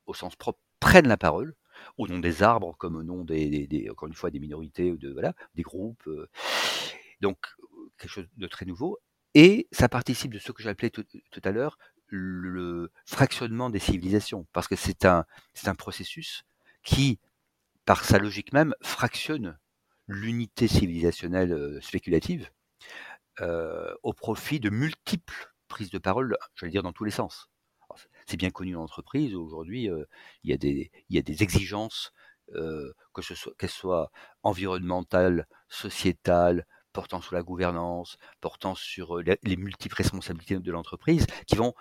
[0.07, 1.55] au sens propre, prennent la parole
[1.99, 5.35] au nom des arbres comme au nom des, encore une fois des minorités de voilà
[5.55, 6.07] des groupes.
[6.07, 6.29] Euh.
[7.21, 7.39] donc
[7.99, 8.99] quelque chose de très nouveau
[9.35, 14.47] et ça participe de ce que j'appelais tout, tout, à l'heure le fractionnement des civilisations,
[14.55, 16.45] parce que c'est un, c'est un processus
[16.83, 17.19] qui,
[17.85, 19.59] par sa logique même, fractionne
[20.07, 22.51] l'unité civilisationnelle euh, spéculative
[23.43, 27.51] euh, au profit de multiples prises de parole, j'allais dire dans tous les sens.
[28.27, 30.05] C'est bien connu en entreprise, aujourd'hui, euh,
[30.43, 32.13] il, il y a des exigences,
[32.55, 34.11] euh, que ce soit, qu'elles soient
[34.43, 41.75] environnementales, sociétales, portant sur la gouvernance, portant sur les, multiples responsabilités de l'entreprise, qui vont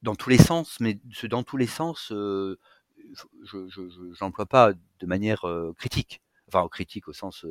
[0.00, 2.56] dans tous les sens, mais ce dans tous les sens, je
[4.20, 5.44] n'emploie pas de manière
[5.76, 6.21] critique,
[6.52, 7.46] enfin critique au sens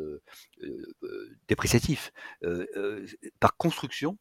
[1.47, 2.11] dépréciatif.
[3.39, 4.17] par construction,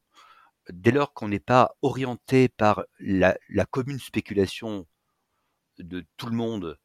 [0.71, 3.37] dès lors qu'on n'est pas orienté par la,
[3.71, 4.87] commune spéculation
[5.79, 6.79] de tout le monde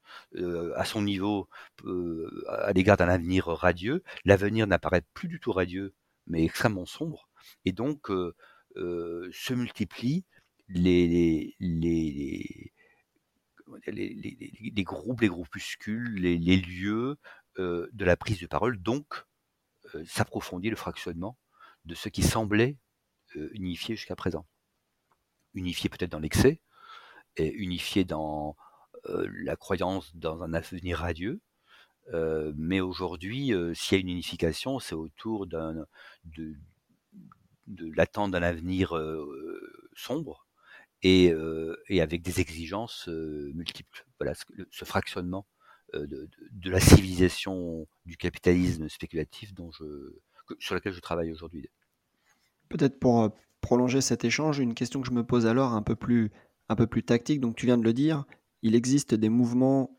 [0.75, 1.49] à son niveau
[2.47, 5.93] à l'égard d'un avenir radieux, l'avenir n'apparaît plus du tout radieux
[6.27, 7.29] mais extrêmement sombre.
[7.65, 8.09] Et donc,
[8.75, 10.25] se multiplient
[10.67, 12.71] les, les,
[13.87, 17.17] les, groupes, les groupuscules, les, lieux
[17.57, 18.81] de la prise de parole.
[18.81, 19.25] Donc,
[20.05, 21.37] s'approfondit le fractionnement
[21.85, 22.77] de ce qui semblait
[23.35, 24.45] unifié jusqu'à présent.
[25.53, 26.61] Unifié peut-être dans l'excès,
[27.37, 28.55] et unifié dans
[29.07, 31.41] la croyance dans un avenir radieux,
[32.13, 35.85] mais aujourd'hui, s'il y a une unification, c'est autour de,
[36.25, 38.93] de l'attente d'un avenir
[39.95, 40.47] sombre
[41.01, 41.31] et,
[41.99, 44.05] avec des exigences multiples.
[44.19, 44.33] Voilà
[44.71, 45.45] ce, fractionnement
[45.99, 49.85] de, de, la civilisation du capitalisme spéculatif dont je,
[50.59, 51.69] sur laquelle je travaille aujourd'hui.
[52.69, 53.31] Peut-être pour
[53.61, 56.31] prolonger cet échange, une question que je me pose alors un peu plus,
[56.69, 57.39] un peu plus tactique.
[57.39, 58.25] Donc tu viens de le dire,
[58.65, 59.95] il existe des mouvements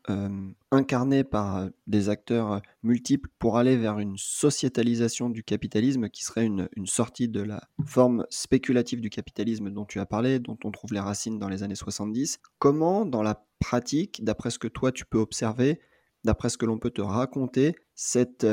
[0.71, 6.67] incarnés par des acteurs multiples pour aller vers une sociétalisation du capitalisme qui serait une,
[6.83, 10.99] sortie de la forme spéculative du capitalisme dont tu as parlé, dont on trouve les
[10.99, 12.39] racines dans les années 70.
[12.59, 15.79] Comment, dans la pratique, d'après ce que toi tu peux observer,
[16.25, 18.45] d'après ce que l'on peut te raconter, cette,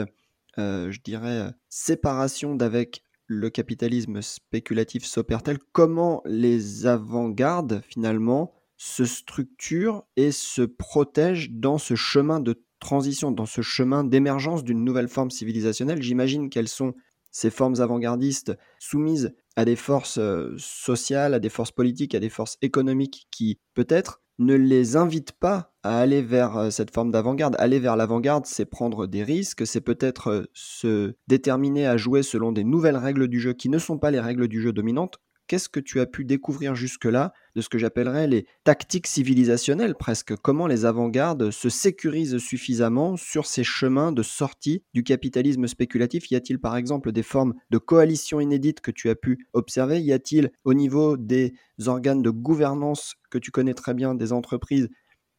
[0.57, 5.59] je dirais, séparation d'avec le capitalisme spéculatif s'opère-t-elle?
[5.73, 13.47] Comment les avant-gardes, finalement, se structure et se protège dans ce chemin de transition, dans
[13.47, 16.03] ce chemin d'émergence d'une nouvelle forme civilisationnelle.
[16.03, 16.95] J'imagine qu'elles sont
[17.31, 22.29] ces formes avant-gardistes soumises à des forces euh, sociales, à des forces politiques, à des
[22.29, 27.57] forces économiques qui peut-être ne les invite pas à aller vers euh, cette forme d'avant-garde.
[27.59, 32.53] Aller vers l'avant-garde, c'est prendre des risques, c'est peut-être euh, se déterminer à jouer selon
[32.53, 35.69] des nouvelles règles du jeu qui ne sont pas les règles du jeu dominantes, qu'est-ce
[35.69, 40.35] que tu as pu découvrir jusque-là de ce que j'appellerais les tactiques civilisationnelles presque?
[40.37, 46.31] Comment les avant-gardes se sécurisent suffisamment sur ces chemins de sortie du capitalisme spéculatif?
[46.31, 50.01] Y a-t-il par exemple des formes de coalition inédites que tu as pu observer?
[50.01, 51.55] Y a-t-il au niveau des
[51.87, 54.89] organes de gouvernance que tu connais très bien des entreprises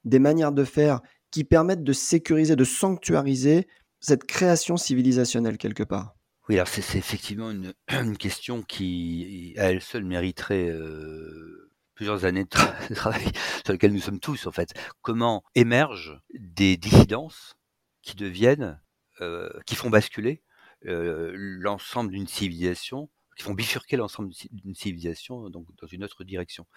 [0.03, 3.67] des manières de faire qui permettent de sécuriser, de sanctuariser
[3.99, 6.15] cette création civilisationnelle quelque part?
[6.47, 7.49] Oui, alors c'est effectivement
[7.89, 13.23] une, question qui, à elle seule, mériterait euh, plusieurs années de, travail
[13.65, 14.73] sur lequel nous sommes tous, en fait.
[15.01, 17.55] Comment émergent des dissidences
[18.03, 18.79] qui deviennent,
[19.21, 20.43] euh, qui font basculer
[20.85, 26.67] euh, l'ensemble d'une civilisation, qui font bifurquer l'ensemble d'une civilisation donc dans une autre direction?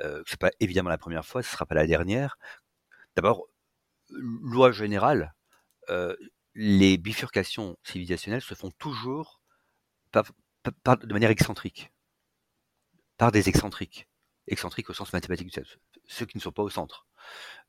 [0.00, 2.38] Euh, c'est pas évidemment la première fois, ce sera pas la dernière.
[3.14, 3.46] D'abord,
[4.10, 5.34] loi générale,
[6.54, 9.40] les bifurcations civilisationnelles se font toujours
[10.14, 11.90] de manière excentrique,
[13.16, 14.08] par des excentriques,
[14.46, 15.58] excentriques au sens mathématique,
[16.06, 17.06] ceux qui ne sont pas au centre,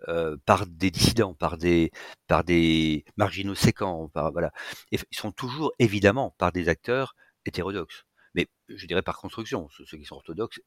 [0.08, 1.92] euh, par des dissidents, par des,
[2.28, 4.52] par des marginaux séquents, par, voilà.
[4.92, 7.16] ils sont toujours évidemment par des acteurs
[7.46, 10.60] hétérodoxes, mais je dirais par construction, ceux, qui sont orthodoxes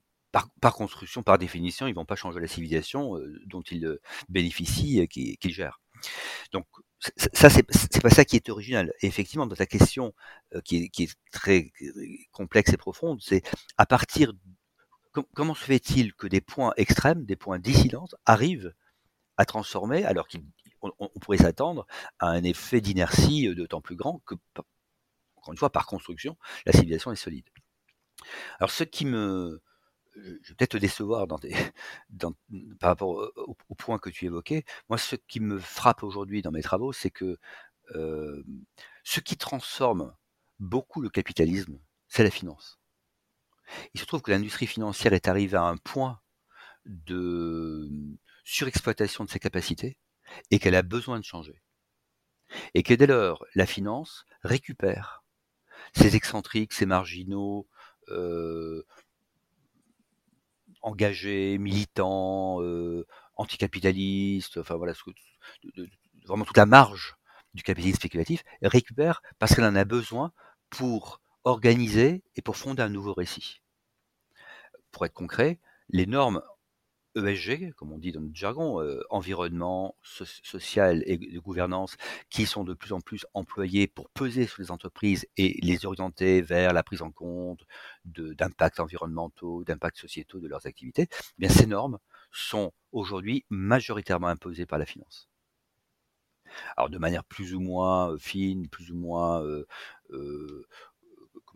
[0.60, 5.00] par, construction, par définition, ils vont pas changer la civilisation euh, dont ils euh, bénéficient
[5.00, 5.80] et qu'ils gèrent.
[6.52, 6.66] Donc
[7.16, 8.92] ça, c'est pas ça qui est original.
[9.02, 10.14] Effectivement, dans ta question
[10.54, 11.72] euh, qui, est, très
[12.32, 13.42] complexe et profonde, c'est
[13.78, 14.32] à partir
[15.34, 18.74] comment se fait-il que des points extrêmes, des points dissidents arrivent
[19.36, 21.86] à transformer, alors qu'on on pourrait s'attendre
[22.18, 24.34] à un effet d'inertie d'autant plus grand que,
[25.36, 27.48] encore une fois, par construction, la civilisation est solide.
[28.58, 29.62] Alors, ce qui me,
[30.16, 31.26] je vais peut-être te décevoir
[32.80, 34.64] par rapport au, au, point que tu évoquais.
[34.88, 37.38] Moi, ce qui me frappe aujourd'hui dans mes travaux, c'est que
[37.94, 38.42] euh,
[39.04, 40.14] ce qui transforme
[40.58, 42.80] beaucoup le capitalisme, c'est la finance.
[43.94, 46.20] Il se trouve que l'industrie financière est arrivée à un point
[46.84, 47.88] de
[48.44, 49.98] surexploitation de ses capacités
[50.50, 51.62] et qu'elle a besoin de changer.
[52.74, 55.24] Et que dès lors, la finance récupère
[55.94, 57.68] ses excentriques, ses marginaux,
[58.08, 58.84] euh,
[60.86, 64.92] engagés, militants, euh, anticapitalistes, enfin voilà,
[66.26, 67.16] vraiment toute la marge
[67.54, 70.32] du capitalisme spéculatif, récupère parce qu'elle en a besoin
[70.70, 73.62] pour organiser et pour fonder un nouveau récit.
[74.92, 75.58] Pour être concret,
[75.90, 76.40] les normes
[77.16, 81.96] ESG, comme on dit dans notre jargon, euh, environnement, social et de gouvernance,
[82.30, 86.42] qui sont de plus en plus employés pour peser sur les entreprises et les orienter
[86.42, 87.64] vers la prise en compte
[88.04, 91.98] d'impacts environnementaux, d'impacts sociétaux de leurs activités, eh bien ces normes
[92.30, 95.28] sont aujourd'hui majoritairement imposées par la finance.
[96.76, 99.66] Alors de manière plus ou moins euh, fine, plus ou moins euh,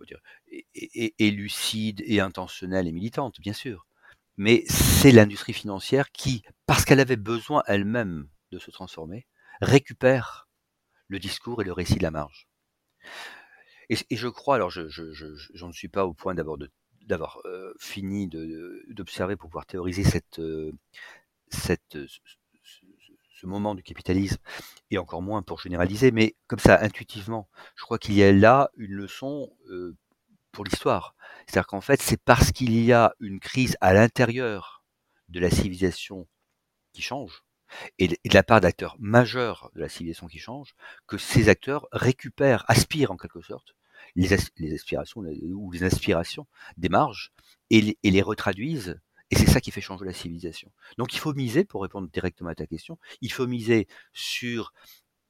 [0.07, 0.21] dire,
[0.51, 3.87] et intentionnelle et militante, bien sûr
[4.41, 9.27] mais c'est l'industrie financière qui, parce qu'elle avait besoin elle-même de se transformer,
[9.61, 10.49] récupère
[11.09, 12.49] le discours et le récit de la marge.
[13.91, 18.31] Et, je crois, alors je, ne suis pas au point d'avoir euh, fini
[18.89, 20.05] d'observer pour pouvoir théoriser
[20.39, 20.73] euh,
[21.51, 21.77] ce,
[23.47, 24.39] moment du capitalisme,
[24.91, 28.71] et encore moins pour généraliser, mais comme ça, intuitivement, je crois qu'il y a là
[28.79, 29.95] une leçon euh,
[30.53, 31.15] pour l'histoire.
[31.47, 34.85] C'est-à-dire qu'en fait, c'est parce qu'il y a une crise à l'intérieur
[35.29, 36.27] de la civilisation
[36.93, 37.45] qui change,
[37.99, 40.75] et de la part d'acteurs majeurs de la civilisation qui change,
[41.07, 43.75] que ces acteurs récupèrent, aspirent en quelque sorte,
[44.17, 47.33] les, aspirations ou les inspirations des marges
[47.71, 48.99] et les, retraduisent
[49.31, 50.73] et c'est ça qui fait changer la civilisation.
[50.99, 54.73] Donc il faut miser, pour répondre directement à ta question, il faut miser sur,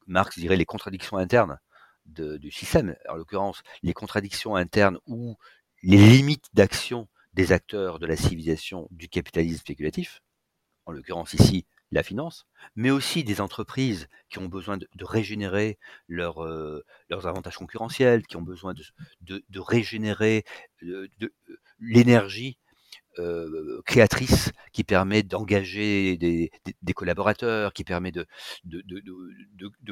[0.06, 1.58] Marx dirait, les contradictions internes
[2.10, 5.36] du système, en l'occurrence les contradictions internes ou
[5.82, 10.22] les limites d'action des acteurs de la civilisation du capitalisme spéculatif,
[10.86, 12.46] en l'occurrence ici la finance,
[12.76, 15.78] mais aussi des entreprises qui ont besoin de, régénérer
[16.10, 20.44] euh, leurs avantages concurrentiels, qui ont besoin de, de, régénérer
[20.84, 21.08] euh,
[21.80, 22.58] l'énergie
[23.18, 28.24] euh, créatrice qui permet d'engager des, des, collaborateurs, qui permet de,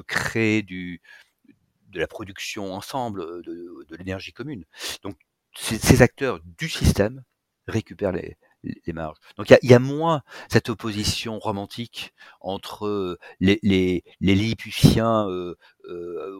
[0.06, 1.02] créer du,
[1.88, 4.64] de la production ensemble, de, de l'énergie commune.
[5.02, 5.16] Donc
[5.56, 7.24] ces, acteurs du système
[7.66, 8.36] récupèrent les,
[8.92, 9.18] marges.
[9.36, 16.36] Donc il y, a, moins cette opposition romantique entre les, les, les Lilliputiens, euh, euh,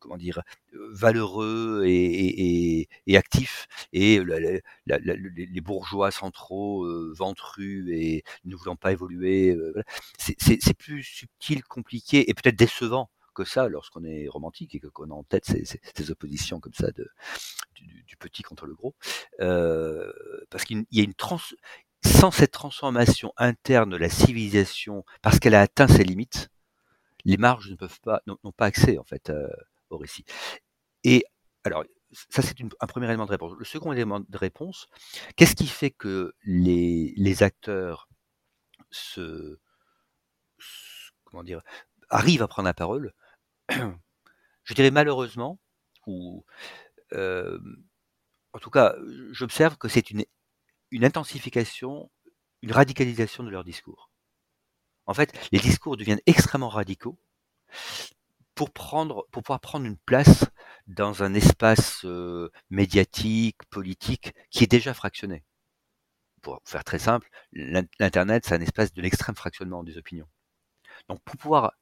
[0.00, 4.20] comment dire, valeureux et, actifs, et
[4.86, 9.56] les bourgeois centraux ventrus et ne voulant pas évoluer.
[10.18, 15.14] c'est plus subtil, compliqué et peut-être décevant que ça lorsqu'on est romantique et qu'on a
[15.14, 17.08] en tête ces, oppositions comme ça de,
[17.74, 18.94] du, petit contre le gros.
[19.38, 21.14] parce qu'il y a une
[22.04, 26.50] sans cette transformation interne de la civilisation, parce qu'elle a atteint ses limites,
[27.24, 29.48] les marges ne peuvent pas, n'ont pas accès en fait euh,
[29.90, 30.24] au récit.
[31.04, 31.24] Et
[31.64, 33.54] alors, ça c'est un premier élément de réponse.
[33.58, 34.86] Le second élément de réponse,
[35.36, 38.08] qu'est-ce qui fait que les, les acteurs
[38.90, 39.58] se,
[41.24, 41.62] comment dire,
[42.10, 43.12] arrivent à prendre la parole
[44.64, 45.58] Je dirais malheureusement,
[46.06, 46.44] ou
[47.12, 47.58] euh,
[48.52, 48.94] en tout cas,
[49.32, 50.24] j'observe que c'est une,
[50.90, 52.10] une intensification,
[52.62, 54.10] une radicalisation de leur discours.
[55.06, 57.18] En fait, les discours deviennent extrêmement radicaux
[58.54, 60.44] pour prendre, pour pouvoir prendre une place
[60.86, 65.44] dans un espace euh, médiatique, politique, qui est déjà fractionné.
[66.42, 70.28] Pour faire très simple, l'Internet, c'est un espace de l'extrême fractionnement des opinions.
[71.08, 71.72] Donc, pour pouvoir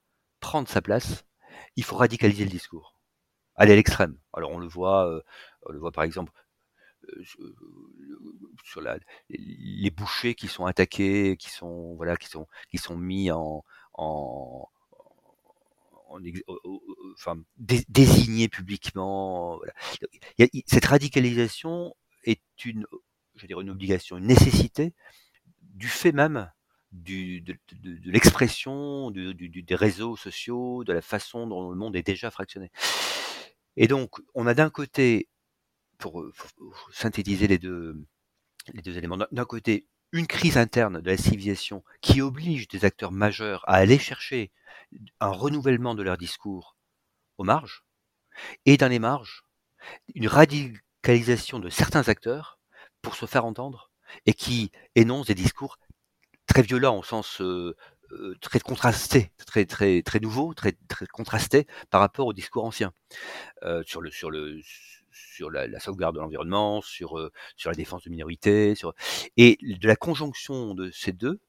[0.41, 1.25] prendre sa place,
[1.77, 2.97] il faut radicaliser le discours,
[3.57, 4.19] aller à l'extrême.
[4.33, 5.23] Alors, on le voit, euh,
[5.67, 6.33] on le voit par exemple
[7.09, 7.25] euh,
[8.65, 13.31] sur la, les bouchers qui sont attaqués, qui sont voilà, qui sont qui sont mis
[13.31, 14.69] en, en,
[17.15, 19.57] enfin désignés publiquement.
[19.59, 19.73] Voilà.
[20.67, 22.87] cette radicalisation est une,
[23.35, 24.95] je dire une obligation, une nécessité
[25.61, 26.51] du fait même
[26.93, 27.57] du, de,
[28.05, 32.71] l'expression des réseaux sociaux, de la façon dont le monde est déjà fractionné.
[33.77, 35.29] Et donc, on a d'un côté
[35.99, 36.25] pour,
[36.93, 38.05] synthétiser les deux,
[38.75, 39.19] les deux éléments.
[39.31, 43.99] D'un côté, une crise interne de la civilisation qui oblige des acteurs majeurs à aller
[43.99, 44.51] chercher
[45.21, 46.77] un renouvellement de leur discours
[47.39, 47.85] aux marges,
[48.67, 49.45] et dans les marges,
[50.15, 52.59] une radicalisation de certains acteurs
[53.01, 53.91] pour se faire entendre
[54.27, 55.79] et qui énoncent des discours
[56.53, 57.43] très violents au sens
[58.43, 62.93] très contrasté, très très très nouveau, très très contrasté par rapport au discours ancien.
[63.87, 64.61] Sur le sur le
[65.13, 68.95] sur la, sauvegarde de l'environnement, sur, sur la défense de minorités, sur...
[69.37, 71.41] et de la conjonction de ces deux,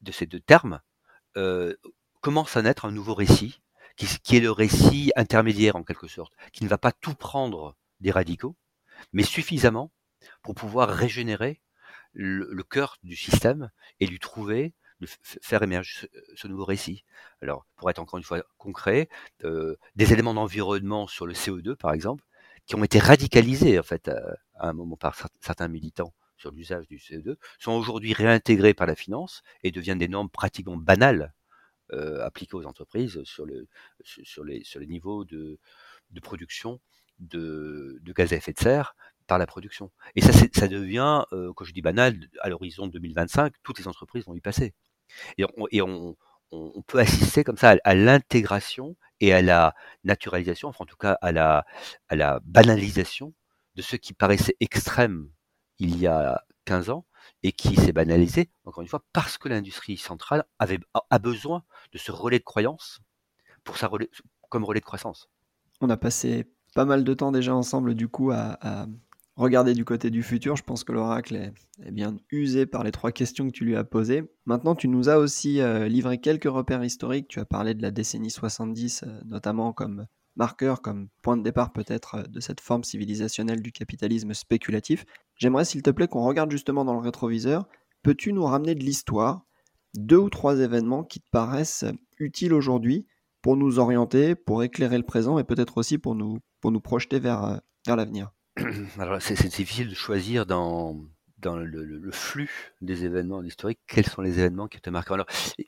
[0.00, 0.80] de ces deux termes,
[2.20, 3.60] commence à naître un nouveau récit,
[3.96, 8.10] qui, est le récit intermédiaire en quelque sorte, qui ne va pas tout prendre des
[8.10, 8.56] radicaux,
[9.12, 9.92] mais suffisamment
[10.42, 11.60] pour pouvoir régénérer
[12.16, 17.04] le, cœur du système et lui trouver de faire émerger ce, nouveau récit.
[17.42, 19.08] Alors, pour être encore une fois concret,
[19.44, 22.24] euh, des éléments d'environnement sur le CO2, par exemple,
[22.64, 26.96] qui ont été radicalisés en fait à, un moment par certains militants sur l'usage du
[26.96, 31.34] CO2, sont aujourd'hui réintégrés par la finance et deviennent des normes pratiquement banales
[31.92, 33.68] euh, appliquées aux entreprises sur le
[34.02, 35.58] sur les niveaux de,
[36.22, 36.80] production
[37.20, 39.90] de gaz à effet de serre par la production.
[40.14, 44.24] Et ça, ça devient, euh, quand je dis banal, à l'horizon 2025, toutes les entreprises
[44.26, 44.74] vont y passer.
[45.38, 46.16] Et on,
[46.86, 51.32] peut assister comme ça à, l'intégration et à la naturalisation, enfin en tout cas à
[51.32, 51.64] la,
[52.08, 53.34] à la banalisation
[53.74, 55.28] de ce qui paraissait extrême
[55.78, 57.06] il y a 15 ans
[57.42, 60.78] et qui s'est banalisé, encore une fois, parce que l'industrie centrale avait,
[61.10, 63.00] a besoin de ce relais de croyance
[63.64, 63.90] pour sa
[64.48, 65.28] comme relais de croissance.
[65.80, 68.86] On a passé pas mal de temps déjà ensemble du coup à
[69.36, 70.56] Regardez du côté du futur.
[70.56, 73.84] Je pense que l'oracle est, bien usé par les trois questions que tu lui as
[73.84, 74.32] posées.
[74.46, 77.28] Maintenant, tu nous as aussi euh, livré quelques repères historiques.
[77.28, 81.74] Tu as parlé de la décennie 70, euh, notamment comme marqueur, comme point de départ
[81.74, 85.04] peut-être euh, de cette forme civilisationnelle du capitalisme spéculatif.
[85.36, 87.68] J'aimerais, s'il te plaît, qu'on regarde justement dans le rétroviseur.
[88.02, 89.42] Peux-tu nous ramener de l'histoire
[89.94, 91.84] deux ou trois événements qui te paraissent
[92.18, 93.06] utiles aujourd'hui
[93.42, 97.18] pour nous orienter, pour éclairer le présent et peut-être aussi pour nous, pour nous projeter
[97.18, 98.30] vers, vers l'avenir?
[98.98, 100.96] Alors c'est difficile de choisir dans,
[101.38, 105.10] dans le, flux des événements historiques quels sont les événements qui te marquent?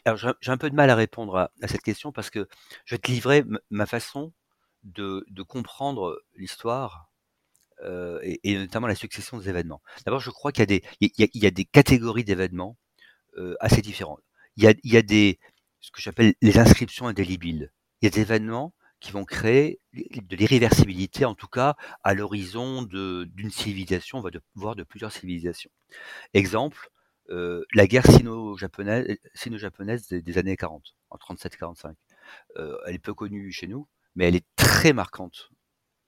[0.05, 2.49] Alors, j'ai un peu de mal à répondre à, cette question parce que
[2.85, 4.33] je vais te livrer ma façon
[4.85, 7.11] de, de comprendre l'histoire
[7.85, 9.83] euh, et, notamment la succession des événements.
[10.05, 12.77] D'abord, je crois qu'il y, a des, il y, a, y a des catégories d'événements
[13.37, 14.23] euh, assez différentes.
[14.57, 15.39] Il y a, il y a des,
[15.81, 17.71] ce que j'appelle les inscriptions indélébiles.
[18.01, 22.83] Il y a des événements qui vont créer de l'irréversibilité, en tout cas à l'horizon
[22.83, 24.23] d'une civilisation,
[24.55, 25.71] voire de plusieurs civilisations.
[26.35, 26.91] Exemple,
[27.31, 29.59] euh, la guerre sino-japonaise sino
[30.11, 31.95] des, des, années 40, en 37-45.
[32.57, 35.51] Euh, elle est peu connue chez nous, mais elle est très marquante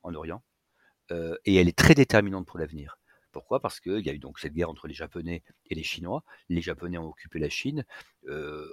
[0.03, 0.43] en Orient,
[1.11, 3.00] euh, et elle est très déterminante pour l'avenir.
[3.33, 3.61] Pourquoi?
[3.61, 6.25] Parce qu'il y a eu donc cette guerre entre les Japonais et les Chinois.
[6.49, 7.85] Les Japonais ont occupé la Chine,
[8.29, 8.67] euh.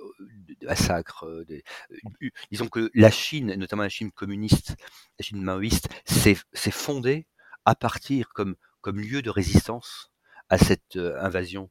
[0.64, 1.46] Euh, euh,
[2.52, 4.76] disons que la Chine, notamment la Chine communiste,
[5.20, 7.28] la Chine maoïste, s'est fondée
[7.66, 10.12] à partir comme, comme lieu de résistance
[10.50, 11.70] à cette euh, invasion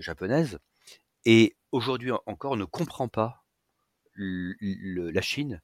[0.00, 0.58] japonaise.
[1.24, 3.44] Et aujourd'hui encore, on ne comprend pas
[4.16, 5.62] la Chine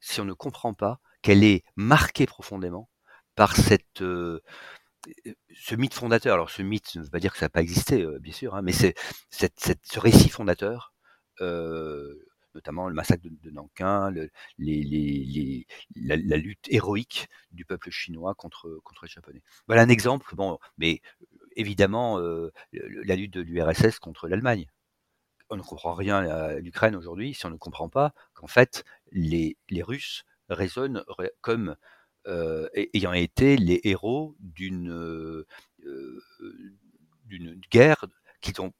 [0.00, 2.90] si on ne comprend pas qu'elle est marquée profondément
[3.36, 4.02] par cette,
[5.54, 6.34] ce mythe fondateur.
[6.34, 8.62] Alors ce mythe ne veut pas dire que ça n'a pas existé, bien sûr, hein,
[8.62, 8.94] mais c'est
[9.30, 10.92] ce récit fondateur,
[11.40, 14.12] notamment le massacre de, Nankin,
[14.58, 19.42] les, la, lutte héroïque du peuple chinois contre, contre les Japonais.
[19.66, 21.00] Voilà un exemple, bon, mais
[21.56, 22.18] évidemment
[22.72, 24.66] la lutte de l'URSS contre l'Allemagne
[25.50, 29.56] on ne comprend rien à l'Ukraine aujourd'hui si on ne comprend pas qu'en fait les,
[29.68, 31.04] les Russes résonnent
[31.40, 31.76] comme
[32.26, 35.46] euh, ayant été les héros d'une euh,
[37.26, 38.06] d'une guerre
[38.40, 38.72] qu'ils ont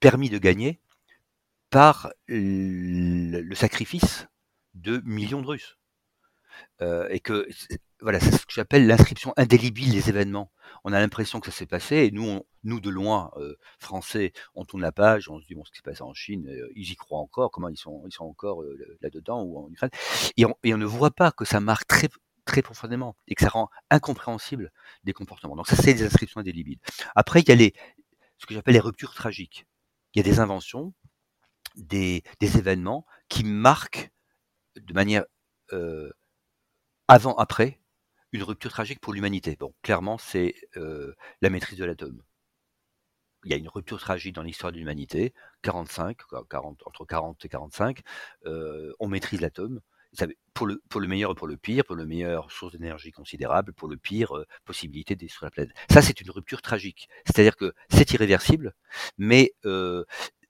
[0.00, 0.80] permis de gagner
[1.68, 4.26] par le, sacrifice
[4.72, 5.76] de millions de Russes.
[6.80, 7.46] Euh, et que
[8.00, 10.50] voilà, c'est ce que j'appelle l'inscription indélébile des événements.
[10.82, 13.30] On a l'impression que ça s'est passé, et nous, nous de loin,
[13.78, 16.50] français, on tourne la page, on se dit bon, ce qui s'est passé en Chine,
[16.74, 18.62] ils y croient encore, comment ils sont, ils sont encore
[19.02, 19.90] là-dedans ou en Ukraine,
[20.36, 22.08] et on, ne voit pas que ça marque très
[22.48, 24.72] très profondément et que ça rend incompréhensible
[25.04, 25.54] des comportements.
[25.54, 26.80] Donc ça, c'est des inscriptions indélébiles.
[27.14, 27.74] Après, il y a les,
[28.38, 29.66] ce que j'appelle les ruptures tragiques.
[30.14, 30.94] Il y a des inventions,
[31.76, 34.10] des, des événements qui marquent
[34.76, 35.24] de manière
[35.72, 36.10] euh,
[37.06, 37.80] avant-après
[38.32, 39.56] une rupture tragique pour l'humanité.
[39.60, 42.22] Bon, clairement, c'est euh, la maîtrise de l'atome.
[43.44, 46.16] Il y a une rupture tragique dans l'histoire de l'humanité, 45,
[46.48, 48.00] 40, entre 40 et 45,
[48.46, 49.80] euh, on maîtrise l'atome,
[50.54, 53.72] pour le, pour le meilleur et pour le pire, pour le meilleur, source d'énergie considérable,
[53.72, 55.76] pour le pire, euh, possibilité de détruire la planète.
[55.90, 57.08] Ça, c'est une rupture tragique.
[57.24, 58.74] C'est-à-dire que c'est irréversible,
[59.18, 60.04] mais euh,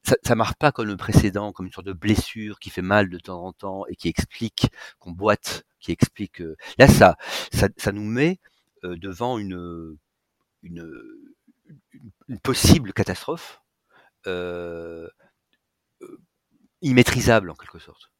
[0.05, 3.11] ça, ça marque pas comme le précédent, comme une sorte de blessure qui fait mal
[3.11, 6.41] de temps en temps et qui explique qu'on boite, qui explique.
[6.41, 7.17] Euh, là, ça,
[7.53, 8.39] ça, nous met
[8.83, 9.99] devant une,
[10.63, 10.89] une,
[12.29, 13.61] une, possible catastrophe
[16.81, 18.13] immaîtrisable en quelque sorte.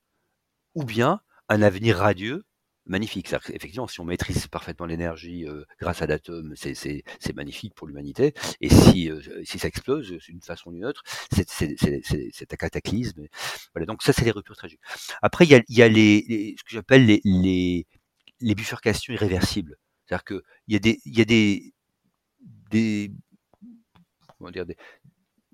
[0.75, 2.45] Ou bien un avenir radieux,
[2.89, 3.33] magnifique.
[3.33, 8.35] Effectivement, si on maîtrise parfaitement l'énergie euh, grâce à l'atome, c'est magnifique pour l'humanité.
[8.61, 13.27] Et si, euh, si ça explose d'une façon ou d'une autre, c'est un cataclysme.
[13.75, 14.81] Voilà, donc ça, c'est les ruptures tragiques.
[15.23, 17.87] Après, il y a, les, ce que j'appelle les,
[18.41, 19.77] les, bifurcations irréversibles.
[20.07, 21.25] C'est-à-dire qu'il y a des, y a
[22.71, 23.13] des,
[24.39, 24.65] comment dire,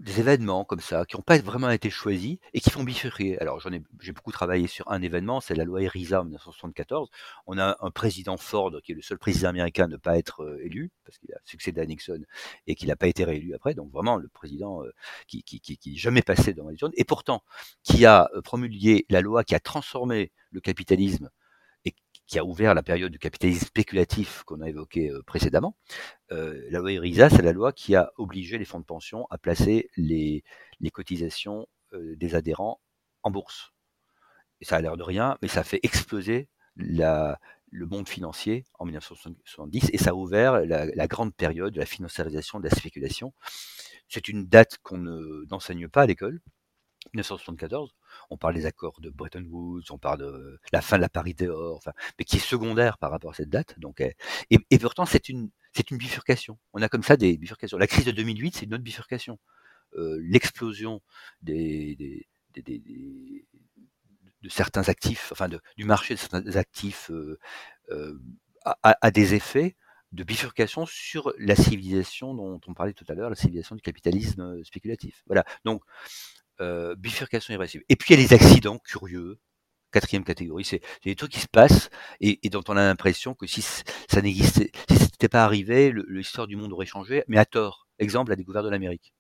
[0.05, 3.39] des événements comme ça qui n'ont pas vraiment été choisis et qui font bifurquer.
[3.39, 7.09] Alors j'en ai, j'ai beaucoup travaillé sur un événement, c'est la loi ERISA en 1974.
[7.47, 10.43] On a un président Ford qui est le seul président américain à ne pas être
[10.43, 12.21] euh, élu parce qu'il a succédé à Nixon
[12.67, 13.75] et qu'il n'a pas été réélu après.
[13.75, 14.93] Donc vraiment le président euh,
[15.27, 17.43] qui, qui, qui, qui jamais passé dans les zones et pourtant
[17.83, 21.31] qui a euh, promulgué la loi qui a transformé le capitalisme
[22.27, 25.77] qui a ouvert la période du capitalisme spéculatif qu'on a évoqué euh, précédemment.
[26.33, 29.39] Euh, la loi ERISA, c'est la loi qui a obligé les fonds de pension à
[29.39, 30.43] placer les,
[30.93, 32.81] cotisations euh, des adhérents
[33.23, 33.73] en bourse.
[34.61, 39.91] Et ça a l'air de rien, mais ça fait exploser le monde financier en 1970
[39.93, 43.35] et ça a ouvert la, la grande période de la financiarisation de la spéculation.
[44.09, 46.41] C'est une date qu'on n'enseigne pas à l'école,
[47.13, 47.95] 1974,
[48.31, 51.49] on parle des accords de Bretton Woods, on parle de la fin de la parité
[51.49, 53.79] or, enfin, mais qui est secondaire par rapport à cette date.
[53.79, 54.15] Donc, et,
[54.51, 56.59] et pourtant, c'est une, c'est une bifurcation.
[56.73, 57.79] On a comme ça des bifurcations.
[57.79, 59.39] La crise de 2008, c'est une autre bifurcation.
[59.97, 61.01] Euh, l'explosion
[61.43, 62.25] de
[64.49, 67.39] certains actifs, enfin du marché de certains actifs euh,
[67.91, 68.19] euh,
[68.65, 69.77] a, a, des effets
[70.13, 74.63] de bifurcation sur la civilisation dont on parlait tout à l'heure, la civilisation du capitalisme
[74.65, 75.23] spéculatif.
[75.27, 75.45] Voilà.
[75.65, 75.83] Donc,
[76.61, 77.85] euh, bifurcation irréversible.
[77.89, 79.39] Et puis il y a les accidents curieux,
[79.93, 81.91] quatrième catégorie, c'est des trucs qui se passent
[82.21, 86.57] et, dont on a l'impression que si ça n'existait, si c'était pas arrivé, l'histoire du
[86.57, 87.89] monde aurait changé, mais à tort.
[87.99, 89.15] Exemple, la découverte de l'Amérique.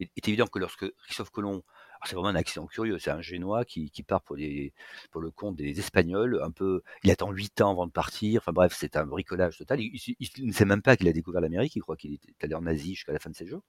[0.00, 1.62] Il est évident que lorsque Christophe Colomb
[2.04, 2.98] c'est vraiment un accident curieux.
[2.98, 6.40] C'est un Génois qui, part pour, le compte des Espagnols.
[6.42, 8.40] Un peu, il attend huit ans avant de partir.
[8.42, 9.80] Enfin bref, c'est un bricolage total.
[9.80, 11.76] Il, ne sait même pas qu'il a découvert l'Amérique.
[11.76, 13.62] Il croit qu'il est allé en Asie jusqu'à la fin de ses jours.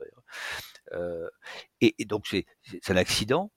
[0.93, 1.29] Euh,
[1.81, 2.45] et, et, donc c'est
[2.89, 3.51] un accident.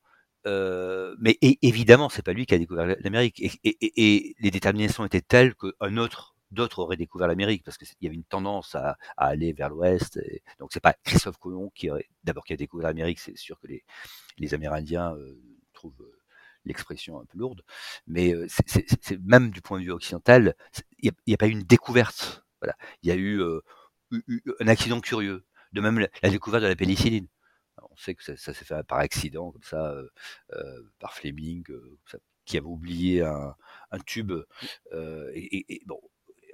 [0.47, 3.43] Euh, mais et, évidemment, c'est pas lui qui a découvert l'Amérique.
[3.65, 8.17] Et, les déterminations étaient telles qu'un autre d'autres auraient découvert l'Amérique parce qu'il y avait
[8.17, 10.21] une tendance à, à aller vers l'Ouest.
[10.59, 11.89] Donc c'est pas Christophe Colomb qui
[12.25, 13.21] d'abord qui a découvert l'Amérique.
[13.21, 13.85] C'est sûr que les,
[14.39, 15.41] les Amérindiens euh,
[15.73, 16.19] trouvent euh,
[16.65, 17.63] l'expression un peu lourde,
[18.07, 20.55] mais euh, c'est même du point de vue occidental,
[20.99, 22.45] il n'y a, a, pas eu une découverte.
[22.61, 23.43] Voilà, il y a eu
[24.61, 25.45] un accident curieux.
[25.73, 27.29] De même la, découverte de la pénicilline.
[27.83, 29.95] on sait que ça, s'est fait par accident, comme ça,
[30.99, 31.65] par Fleming,
[32.47, 33.55] qui avait oublié un,
[34.07, 34.33] tube.
[35.35, 36.01] et, bon,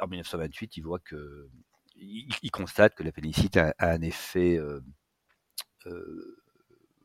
[0.03, 1.48] en 1928, il voit que
[1.94, 4.59] il, constate que la pénicilline a, un effet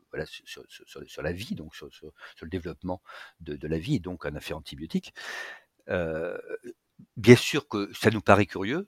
[0.10, 1.90] voilà, sur, la vie, donc sur,
[2.42, 3.02] le développement
[3.40, 5.14] de, la vie, donc un effet antibiotique.
[5.88, 8.88] bien sûr que ça nous paraît curieux,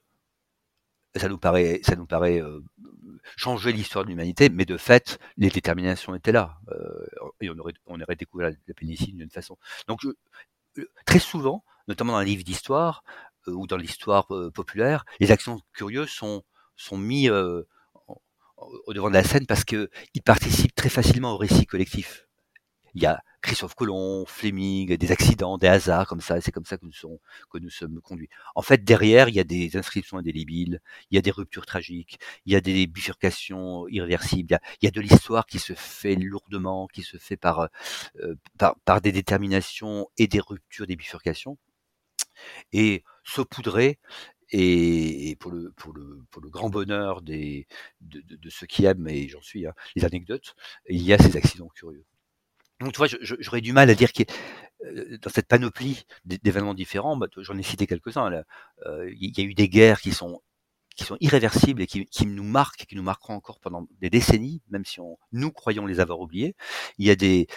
[1.16, 2.42] ça nous paraît, ça nous paraît
[3.36, 6.60] changer l'histoire de l'humanité, mais de fait, les déterminations étaient là,
[7.42, 9.58] et on aurait, on aurait découvert la, pénicilline d'une façon.
[9.88, 10.02] Donc,
[11.06, 13.04] très souvent, notamment dans les livres d'histoire
[13.48, 16.44] ou dans l'histoire populaire, les actions curieuses sont
[16.76, 19.90] sont mis au devant de la scène parce qu'ils
[20.24, 22.26] participent très facilement au récit collectif.
[22.96, 26.78] Il y a Christophe Colomb, Fleming, des accidents, des hasards comme ça, c'est comme ça
[26.78, 27.18] que nous, sommes,
[27.50, 28.30] que nous sommes conduits.
[28.56, 32.20] En fait, derrière, il y a des inscriptions indélébiles, il y a des ruptures tragiques,
[32.46, 36.88] il y a des bifurcations irréversibles, il y a, de l'histoire qui se fait lourdement,
[36.88, 37.70] qui se fait par,
[38.22, 41.58] euh, par, par, des déterminations et des ruptures, des bifurcations.
[42.74, 44.00] Et saupoudrer
[44.52, 45.74] et, pour, le,
[46.50, 47.64] grand bonheur de,
[48.50, 50.56] ceux qui aiment, et j'en suis, hein, les anecdotes,
[50.88, 52.06] il y a ces accidents curieux.
[52.80, 54.24] Donc, tu vois, j'aurais du mal à dire que
[54.86, 58.44] euh, dans cette panoplie d'événements différents, bah, j'en ai cité quelques-uns.
[58.86, 60.42] Euh, il y a eu des guerres qui sont
[60.96, 64.84] qui sont irréversibles et qui, nous marquent, qui nous marqueront encore pendant des décennies, même
[64.84, 65.00] si
[65.32, 66.58] nous croyons les avoir oubliés.
[66.98, 67.48] Il y a des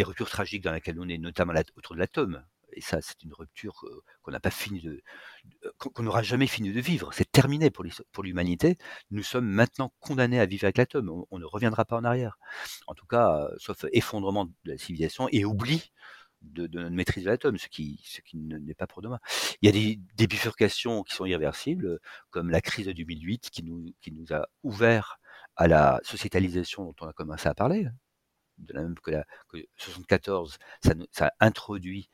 [0.00, 2.44] ruptures tragiques dans lesquelles on est, notamment autour de l'atome
[2.74, 3.84] et ça, c'est une rupture
[4.22, 7.12] qu'on n'aura jamais fini de vivre.
[7.12, 8.78] C'est terminé pour l'humanité.
[9.10, 11.24] Nous sommes maintenant condamnés à vivre avec l'atome.
[11.30, 12.38] On, ne reviendra pas en arrière.
[12.86, 15.92] En tout cas, sauf effondrement de la civilisation et oubli
[16.42, 18.00] de, notre maîtrise de l'atome, ce qui,
[18.34, 19.20] n'est pas pour demain.
[19.60, 22.00] Il y a des, bifurcations qui sont irréversibles,
[22.30, 25.18] comme la crise de 2008 qui nous, a ouvert
[25.56, 27.86] à la sociétalisation dont on a commencé à parler.
[28.58, 32.10] De la même que la que 74, ça, ça a introduit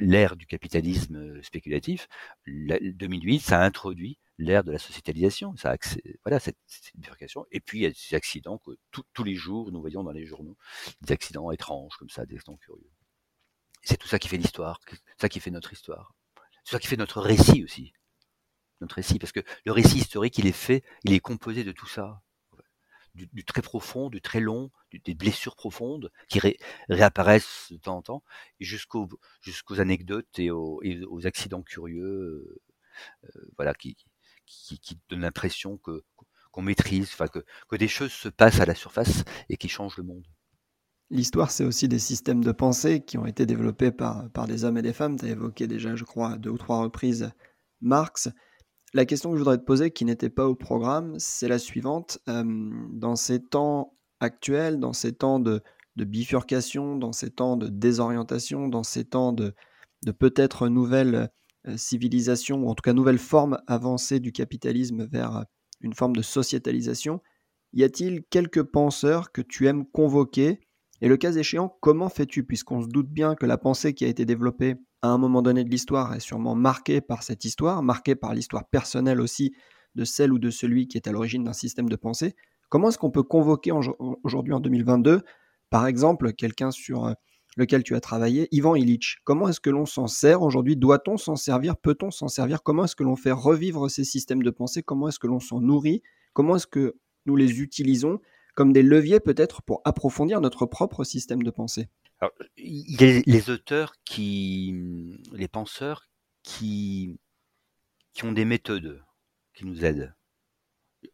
[0.00, 2.08] l'ère du capitalisme euh, spéculatif,
[2.46, 5.56] 2008, ça a introduit l'ère de la sociétalisation.
[5.56, 5.76] Ça
[6.24, 6.56] voilà, cette,
[6.94, 7.46] bifurcation.
[7.50, 10.26] Et puis, il y a ces accidents que tous les jours, nous voyons dans les
[10.26, 10.56] journaux,
[11.02, 12.90] des accidents étranges comme ça, des accidents curieux.
[13.82, 14.78] C'est tout ça qui fait l'histoire,
[15.18, 16.14] ça qui fait notre histoire.
[16.64, 17.92] C'est ça qui fait notre récit aussi.
[18.80, 21.86] Notre récit, parce que le récit historique, il est fait, il est composé de tout
[21.86, 22.22] ça
[23.14, 24.70] du, très profond, du très long,
[25.04, 26.40] des blessures profondes qui
[26.88, 28.24] réapparaissent de temps en temps,
[28.60, 29.08] jusqu'aux
[29.78, 32.60] anecdotes et aux, accidents curieux, euh,
[33.24, 33.96] euh, voilà, qui,
[34.46, 36.04] qui, donnent l'impression que
[36.50, 39.96] qu'on maîtrise, enfin que, que des choses se passent à la surface et qui changent
[39.98, 40.26] le monde.
[41.10, 44.78] L'histoire, c'est aussi des systèmes de pensée qui ont été développés par, par des hommes
[44.78, 45.18] et des femmes.
[45.18, 47.32] Tu as évoqué déjà, je crois, deux ou trois reprises
[47.80, 48.28] Marx.
[48.92, 52.18] La question que je voudrais te poser, qui n'était pas au programme, c'est la suivante.
[52.26, 55.62] dans ces temps actuels, dans ces temps de,
[55.96, 59.54] bifurcation, dans ces temps de désorientation, dans ces temps de,
[60.18, 61.30] peut-être nouvelle
[61.76, 65.44] civilisation, ou en tout cas nouvelle forme avancée du capitalisme vers
[65.80, 67.20] une forme de sociétalisation,
[67.72, 70.60] y a-t-il quelques penseurs que tu aimes convoquer?
[71.00, 72.44] Et le cas échéant, comment fais-tu?
[72.44, 75.64] Puisqu'on se doute bien que la pensée qui a été développée à un moment donné
[75.64, 79.54] de l'histoire est sûrement marqué par cette histoire, marqué par l'histoire personnelle aussi
[79.94, 82.34] de celle ou de celui qui est à l'origine d'un système de pensée.
[82.68, 83.72] Comment est-ce qu'on peut convoquer
[84.22, 85.22] aujourd'hui en 2022,
[85.70, 87.14] par exemple, quelqu'un sur euh,
[87.56, 89.18] lequel tu as travaillé, Ivan Illich?
[89.24, 90.76] Comment est-ce que l'on s'en sert aujourd'hui?
[90.76, 91.76] Doit-on s'en servir?
[91.76, 92.62] Peut-on s'en servir?
[92.62, 94.82] Comment est-ce que l'on fait revivre ces systèmes de pensée?
[94.82, 96.02] Comment est-ce que l'on s'en nourrit?
[96.32, 96.96] Comment est-ce que
[97.26, 98.20] nous les utilisons
[98.54, 101.88] comme des leviers peut-être pour approfondir notre propre système de pensée?
[102.20, 104.74] Alors, il y a les auteurs qui,
[105.32, 106.06] les penseurs
[106.42, 107.18] qui,
[108.12, 109.02] qui ont des méthodes
[109.54, 110.14] qui nous aident.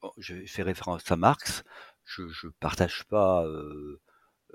[0.02, 1.62] Oh, je fais référence à Marx.
[2.04, 3.44] Je ne partage pas.
[3.44, 4.00] Euh,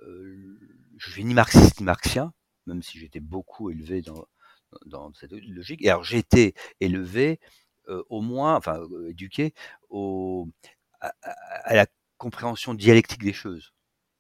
[0.02, 0.60] euh,
[0.98, 2.34] je suis ni marxiste ni marxien,
[2.66, 5.82] même si j'étais beaucoup élevé dans, cette logique.
[5.84, 7.40] Et alors j'ai été élevé,
[7.88, 9.54] euh, au moins, enfin éduqué,
[9.90, 10.50] au,
[11.02, 11.88] à, la
[12.18, 13.74] compréhension dialectique des choses.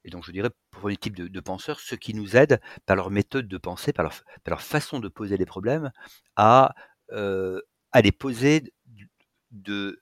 [0.03, 3.11] Et donc, je dirais, pour les types de, penseurs, ceux qui nous aident par leur
[3.11, 4.09] méthode de penser, par
[4.45, 5.91] leur, façon de poser les problèmes,
[6.35, 6.73] à,
[7.11, 7.61] euh,
[8.01, 8.73] les poser
[9.51, 9.99] de,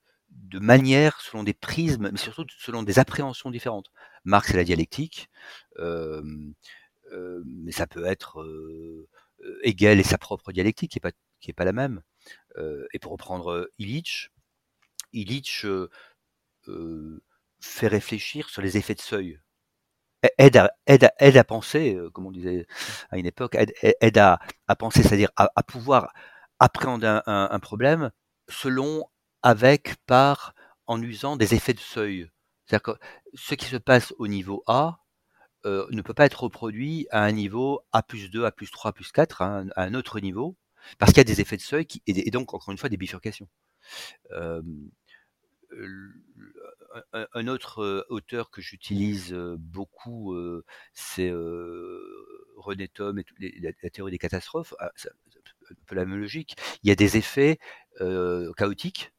[0.53, 3.91] manière selon des prismes, mais surtout selon des appréhensions différentes.
[4.23, 5.29] Marx, c'est la dialectique,
[5.79, 6.23] euh,
[7.11, 8.45] euh, mais ça peut être
[9.63, 11.11] Hegel et sa propre dialectique, qui n'est pas,
[11.55, 12.01] pas la même.
[12.93, 14.29] et pour reprendre Illich,
[15.13, 15.65] Illich
[17.61, 19.39] fait réfléchir sur les effets de seuil
[20.37, 22.65] aide à, penser, euh, comme on disait
[23.09, 24.39] à une époque, aide, à,
[24.77, 26.13] penser, c'est-à-dire à, pouvoir
[26.59, 28.11] appréhender un, problème
[28.49, 29.05] selon
[29.43, 30.53] avec par
[30.87, 32.29] en usant des effets de seuil.
[32.65, 32.99] C'est-à-dire que
[33.33, 34.99] ce qui se passe au niveau A
[35.65, 38.89] euh, ne peut pas être reproduit à un niveau A plus 2, A plus 3,
[38.89, 40.57] A plus 4, à un, autre niveau,
[40.97, 42.97] parce qu'il y a des effets de seuil qui, et, donc, encore une fois, des
[42.97, 43.47] bifurcations.
[44.31, 44.61] Euh,
[47.13, 50.35] un, autre auteur que j'utilise beaucoup,
[50.93, 51.31] c'est
[52.57, 53.25] René Thom et
[53.61, 54.73] la, théorie des catastrophes.
[54.79, 56.55] Ah, c'est un peu la même logique.
[56.83, 57.59] Il y a des effets
[58.57, 59.11] chaotiques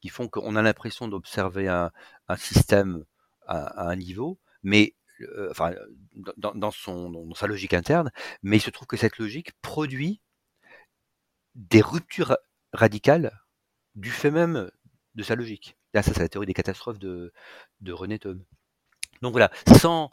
[0.00, 1.90] qui font qu'on a l'impression d'observer un,
[2.36, 3.04] système
[3.46, 4.94] à, un niveau, mais
[5.50, 5.74] enfin,
[6.36, 8.10] dans, son, dans sa logique interne,
[8.42, 10.20] mais il se trouve que cette logique produit
[11.54, 12.36] des ruptures
[12.72, 13.32] radicales
[13.94, 14.70] du fait même
[15.14, 15.77] de sa logique.
[15.94, 17.32] Là, ça, c'est la théorie des catastrophes de,
[17.80, 18.44] de René Thom.
[19.22, 20.10] Donc voilà, sans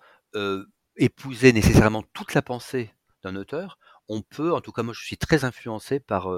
[0.97, 5.17] épouser nécessairement toute la pensée d'un auteur, on peut, en tout cas moi je suis
[5.17, 6.29] très influencé par,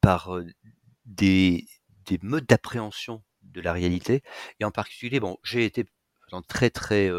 [0.00, 0.38] par
[1.04, 1.66] des,
[2.06, 4.22] des modes d'appréhension de la réalité,
[4.60, 5.86] et en particulier, bon, j'ai été
[6.48, 7.10] très très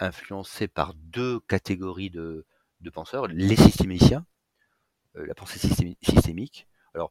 [0.00, 2.46] influencé par deux catégories de,
[2.80, 4.26] de penseurs, les systémiciens,
[5.14, 6.66] la pensée systémique.
[6.94, 7.10] Alors,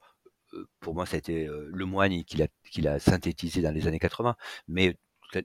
[0.80, 4.36] pour moi, ça a été le moine qui l'a, synthétisé dans les années 80,
[4.68, 4.98] mais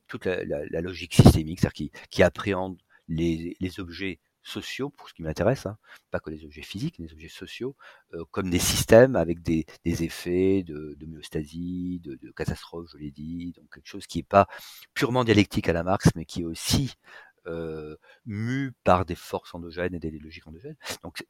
[0.09, 5.77] toute la, logique systémique, c'est-à-dire qui, appréhende les, objets sociaux, pour ce qui m'intéresse, hein,
[6.11, 7.77] pas que les objets physiques, les objets sociaux,
[8.15, 13.11] euh, comme des systèmes avec des, effets de, de myostasie, de, de catastrophe, je l'ai
[13.11, 14.47] dit, donc quelque chose qui n'est pas
[14.95, 16.95] purement dialectique à la Marx, mais qui est aussi
[17.47, 20.77] euh, mu par des forces endogènes et des logiques endogènes.
[21.03, 21.25] Donc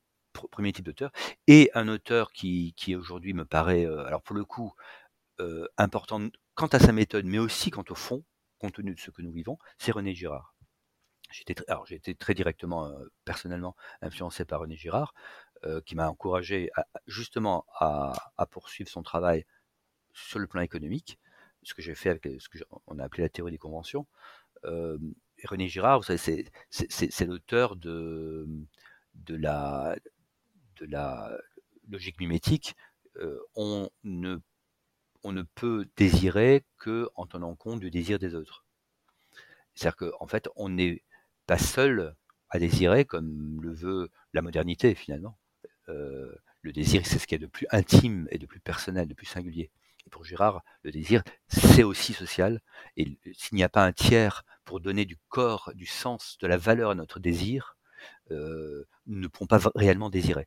[0.51, 1.11] premier type d'auteur,
[1.47, 4.73] et un auteur qui, aujourd'hui me paraît, euh, alors pour le coup,
[5.41, 8.25] euh, important quant à sa méthode, mais aussi quant au fond,
[8.59, 10.55] compte tenu de ce que nous vivons, c'est René Girard.
[11.31, 11.43] J'ai
[11.97, 15.15] été, très directement, euh, personnellement, influencé par René Girard,
[15.85, 16.71] qui m'a encouragé
[17.07, 18.13] justement à,
[18.51, 19.45] poursuivre son travail
[20.13, 21.19] sur le plan économique,
[21.65, 24.07] ce que j'ai fait avec ce qu'on a appelé la théorie des conventions.
[25.45, 28.47] René Girard, c'est l'auteur de,
[29.29, 29.97] la,
[30.81, 31.37] de la
[31.89, 32.75] logique mimétique.
[33.55, 34.39] on, ne,
[35.23, 38.65] on ne peut désirer que en tenant compte du désir des autres.
[39.75, 41.03] C'est-à-dire qu'en en fait, on est
[41.47, 42.15] pas seul
[42.51, 45.39] à désirer comme le veut la modernité finalement.
[45.89, 49.15] Euh, le désir, c'est ce qui est de plus intime et de plus personnel, de
[49.15, 49.71] plus singulier.
[50.07, 52.61] Et pour Girard, le désir, c'est aussi social.
[52.97, 56.57] Et s'il n'y a pas un tiers pour donner du corps, du sens, de la
[56.57, 57.76] valeur à notre désir, euh,
[58.31, 60.47] ne pourrons pas réellement désirer.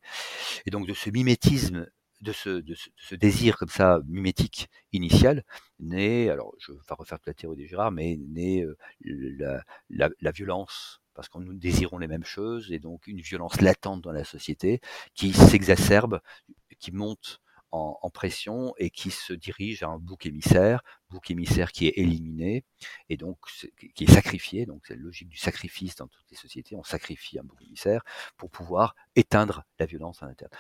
[0.66, 1.88] Et donc de ce mimétisme
[2.22, 5.44] de ce, de ce, désir comme ça mimétique initial
[5.80, 8.76] naît, alors je vais refaire toute la théorie de Girard, mais naît euh,
[9.06, 13.62] la, la, la, violence, parce qu'on nous désirons les mêmes choses, et donc une violence
[13.62, 14.82] latente dans la société
[15.14, 16.20] qui s'exacerbe,
[16.80, 17.40] qui monte
[17.72, 22.66] en, pression et qui se dirige à un bouc émissaire, bouc émissaire qui est éliminé
[23.08, 23.38] et donc
[23.96, 24.66] qui est sacrifié.
[24.66, 26.76] Donc c'est la logique du sacrifice dans toutes les sociétés.
[26.76, 28.04] On sacrifie un bouc émissaire
[28.38, 30.52] pour pouvoir éteindre la violence à l'intérieur.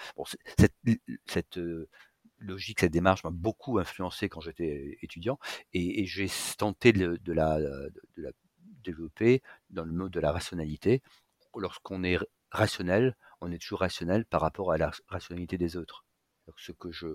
[1.25, 1.89] Cette, euh,
[2.37, 5.39] logique, cette démarche m'a beaucoup influencé quand j'étais étudiant
[5.73, 8.31] et, j'ai tenté de, la, de, la,
[8.83, 11.01] développer dans le mode de la rationalité.
[11.55, 12.19] Lorsqu'on est
[12.51, 16.05] rationnel, on est toujours rationnel par rapport à la rationalité des autres
[16.57, 17.07] ce que je,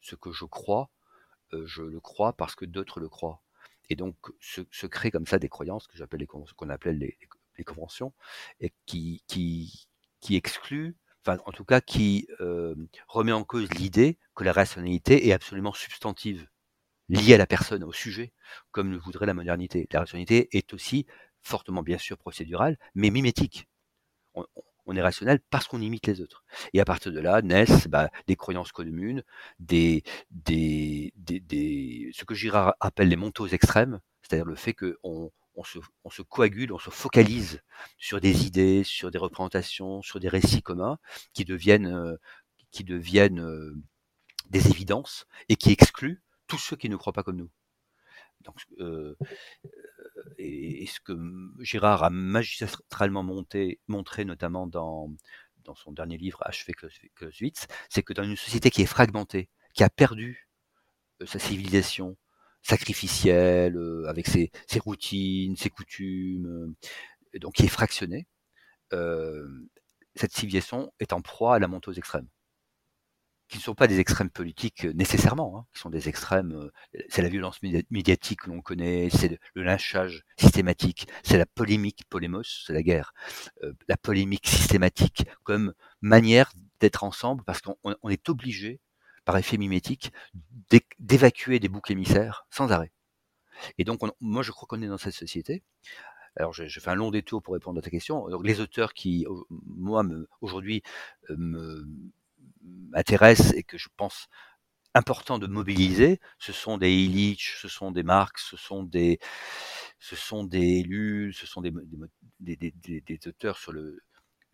[0.00, 0.90] ce que je crois,
[1.52, 3.42] euh, je le crois parce que d'autres le croient.
[3.90, 5.96] Et donc se, se créent comme ça des croyances que
[6.54, 7.18] qu'on appelait les,
[7.56, 8.12] les, conventions
[8.60, 9.88] et qui, qui,
[10.20, 12.74] qui excluent, enfin en tout cas qui euh,
[13.08, 16.48] remet en cause l'idée que la rationalité est absolument substantive,
[17.08, 18.32] liée à la personne, au sujet,
[18.70, 19.88] comme le voudrait la modernité.
[19.92, 21.06] La rationalité est aussi
[21.42, 23.68] fortement bien sûr procédurale, mais mimétique
[24.34, 24.46] on
[24.96, 26.44] est rationnel parce qu'on imite les autres.
[26.72, 29.22] Et à partir de là naissent bah, des croyances communes,
[29.58, 35.64] des, des, des, ce que Girard appelle les montos extrêmes, c'est-à-dire le fait qu'on on
[35.64, 37.60] se, on se coagule, on se focalise
[37.98, 40.98] sur des idées, sur des représentations, sur des récits communs
[41.34, 42.16] qui deviennent, euh,
[42.70, 43.74] qui deviennent euh,
[44.50, 47.50] des évidences et qui excluent tous ceux qui ne croient pas comme nous.
[48.42, 49.16] Donc, euh,
[50.36, 51.12] et, ce que
[51.60, 55.10] Girard a magistralement montré notamment dans,
[55.64, 56.72] dans son dernier livre Achevé
[57.14, 60.48] Clausewitz, c'est que dans une société qui est fragmentée, qui a perdu
[61.22, 62.16] euh, sa civilisation
[62.62, 66.74] sacrificielle, euh, avec ses, ses, routines, ses coutumes,
[67.34, 68.26] euh, donc qui est fractionnée,
[70.14, 72.28] cette civilisation est en proie à la montée aux extrêmes
[73.48, 77.00] qui ne sont pas des extrêmes politiques euh, nécessairement, hein, qui sont des extrêmes, euh,
[77.08, 82.64] c'est la violence médiatique que l'on connaît, c'est le lynchage systématique, c'est la polémique, polémos,
[82.66, 83.14] c'est la guerre,
[83.62, 88.80] euh, la polémique systématique comme manière d'être ensemble parce qu'on est obligé
[89.24, 90.12] par effet mimétique,
[90.98, 92.92] d'évacuer des boucs émissaires sans arrêt.
[93.76, 95.62] Et donc, moi, je crois qu'on est dans cette société.
[96.36, 98.26] Alors, je, fais un long détour pour répondre à ta question.
[98.42, 100.02] Les auteurs qui, moi,
[100.40, 100.82] aujourd'hui,
[101.28, 101.84] me
[102.90, 104.28] m'intéressent et que je pense
[104.94, 109.18] important de mobiliser, ce sont des Illich, ce sont des Marx, ce sont des,
[110.00, 111.72] ce sont des élus, ce sont des,
[113.26, 114.02] auteurs sur le,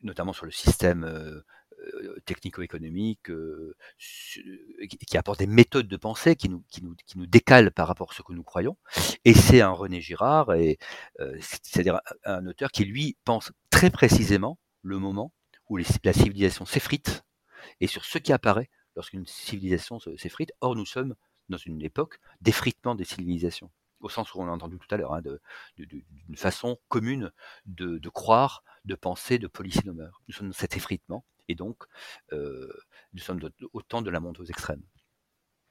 [0.03, 1.41] notamment sur le système euh,
[1.79, 7.27] euh, technico-économique, euh, qui apporte des méthodes de pensée qui nous, qui, nous, qui nous
[7.27, 8.77] décalent par rapport à ce que nous croyons.
[9.25, 10.79] Et c'est un René Girard, et,
[11.41, 15.33] c'est-à-dire un, auteur qui, lui, pense très précisément le moment
[15.69, 17.25] où la civilisation s'effrite
[17.81, 20.53] et sur ce qui apparaît lorsqu'une civilisation s'effrite.
[20.61, 21.15] Or, nous sommes
[21.49, 23.71] dans une époque d'effritement des civilisations
[24.05, 25.23] au sens où on a entendu tout à l'heure, hein,
[25.79, 27.33] d'une façon commune
[27.65, 30.21] de, croire, de penser, de policer nos mœurs.
[30.29, 31.85] Nous sommes dans cet effritement, et donc
[32.33, 32.71] euh,
[33.15, 33.41] nous sommes
[33.73, 34.83] au temps de la montée aux extrêmes.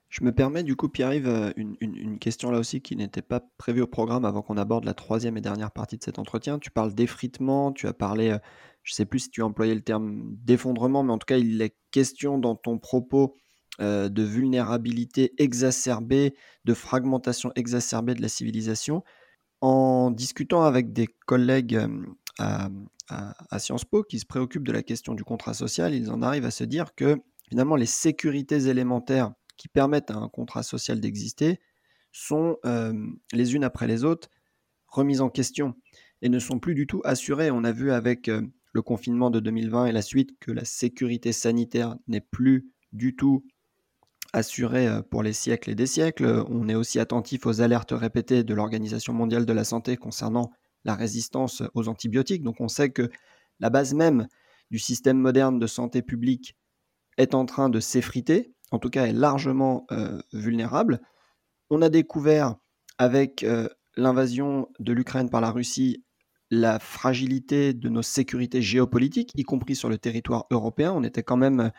[0.09, 3.81] Je me permets du coup, Pierre-Yves, euh, une, question là aussi qui n'était pas prévue
[3.81, 6.59] au programme avant qu'on aborde la troisième et dernière partie de cet entretien.
[6.59, 8.37] Tu parles d'effritement, tu as parlé, euh,
[8.83, 11.61] je ne sais plus si tu employé le terme d'effondrement, mais en tout cas, il
[11.61, 13.35] est question dans ton propos
[13.79, 19.03] euh, de vulnérabilité exacerbée, de fragmentation exacerbée de la civilisation.
[19.61, 21.79] En discutant avec des collègues
[22.39, 22.69] à,
[23.59, 26.51] Sciences Po qui se préoccupent de la question du contrat social, ils en arrivent à
[26.51, 27.17] se dire que
[27.49, 31.59] finalement les sécurités élémentaires qui permettent à un contrat social d'exister
[32.11, 32.57] sont
[33.31, 34.29] les unes après les autres
[34.87, 35.75] remises en question
[36.21, 37.51] et ne sont plus du tout assurées.
[37.51, 38.29] On a vu avec
[38.73, 43.45] le confinement de 2020 et la suite que la sécurité sanitaire n'est plus du tout
[44.33, 46.43] assuré euh, pour les siècles et des siècles.
[46.49, 50.51] On est aussi attentif aux alertes répétées de l'Organisation mondiale de la santé concernant
[50.83, 52.43] la résistance aux antibiotiques.
[52.43, 53.09] Donc on sait que
[53.59, 54.27] la base même
[54.71, 56.57] du système moderne de santé publique
[57.17, 60.99] est en train de s'effriter, en tout cas est largement euh, vulnérable.
[61.69, 62.55] On a découvert
[62.97, 66.03] avec euh, l'invasion de l'Ukraine par la Russie
[66.53, 70.93] la fragilité de nos sécurités géopolitiques, y compris sur le territoire européen.
[70.95, 71.71] On était quand même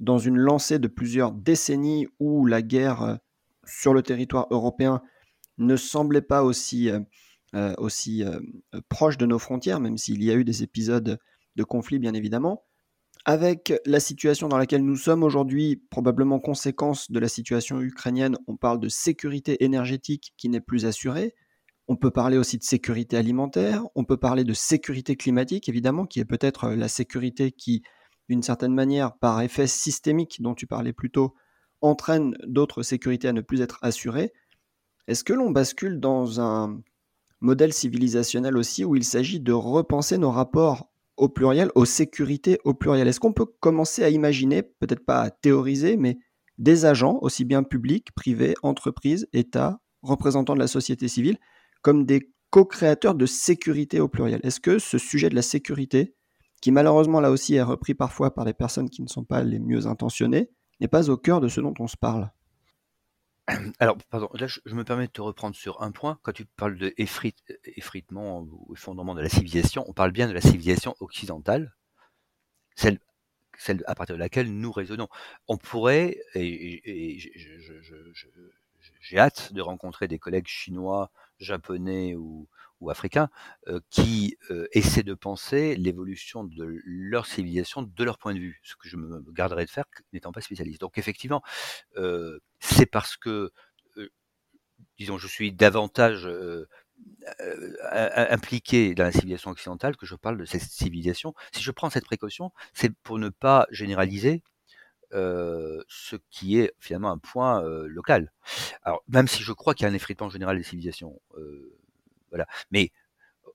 [0.00, 3.16] dans une lancée de plusieurs décennies où la guerre euh,
[3.66, 5.02] sur le territoire européen
[5.58, 7.00] ne semblait pas aussi, euh,
[7.54, 8.40] euh,
[8.88, 11.18] proche de nos frontières, même s'il y a eu des épisodes
[11.56, 12.64] de conflit, bien évidemment.
[13.26, 18.56] Avec la situation dans laquelle nous sommes aujourd'hui, probablement conséquence de la situation ukrainienne, on
[18.56, 21.34] parle de sécurité énergétique qui n'est plus assurée.
[21.88, 26.20] On peut parler aussi de sécurité alimentaire, on peut parler de sécurité climatique, évidemment, qui
[26.20, 27.82] est peut-être la sécurité qui
[28.28, 31.34] d'une certaine manière, par effet systémique dont tu parlais plus tôt,
[31.80, 34.32] entraîne d'autres sécurités à ne plus être assurées,
[35.06, 36.80] est-ce que l'on bascule dans un
[37.40, 42.74] modèle civilisationnel aussi où il s'agit de repenser nos rapports au pluriel, aux sécurités au
[42.74, 43.06] pluriel?
[43.06, 46.18] Est-ce qu'on peut commencer à imaginer, peut-être pas à théoriser, mais
[46.58, 51.38] des agents, aussi bien publics, privés, entreprises, États, représentants de la société civile,
[51.86, 56.16] comme des co-créateurs de sécurité au pluriel Est-ce que ce sujet de la sécurité
[56.60, 59.60] qui malheureusement là aussi est repris parfois par des personnes qui ne sont pas les
[59.60, 62.32] mieux intentionnées, n'est pas au cœur de ce dont on se parle?
[63.78, 66.18] Alors, pardon, là je, me permets de te reprendre sur un point.
[66.24, 70.40] Quand tu parles de effritement ou effondrement de la civilisation, on parle bien de la
[70.40, 71.72] civilisation occidentale,
[72.74, 72.98] celle,
[73.86, 75.06] à partir de laquelle nous raisonnons.
[75.46, 77.16] On pourrait, et,
[79.00, 82.48] j'ai hâte de rencontrer des collègues chinois, japonais ou,
[82.88, 83.30] africains
[83.66, 88.60] euh, qui euh, essaient de penser l'évolution de leur civilisation de leur point de vue,
[88.62, 90.80] ce que je me garderai de faire n'étant pas spécialiste.
[90.82, 91.42] Donc effectivement,
[91.96, 93.50] euh, c'est parce que,
[94.98, 96.28] disons, je suis davantage
[98.14, 101.34] impliqué dans la civilisation occidentale que je parle de cette civilisation.
[101.52, 104.42] Si je prends cette précaution, c'est pour ne pas généraliser
[105.12, 108.32] ce qui est finalement un point local.
[108.82, 111.20] Alors, même si je crois qu'il y a un effritement général des civilisations,
[112.30, 112.46] voilà.
[112.70, 112.90] Mais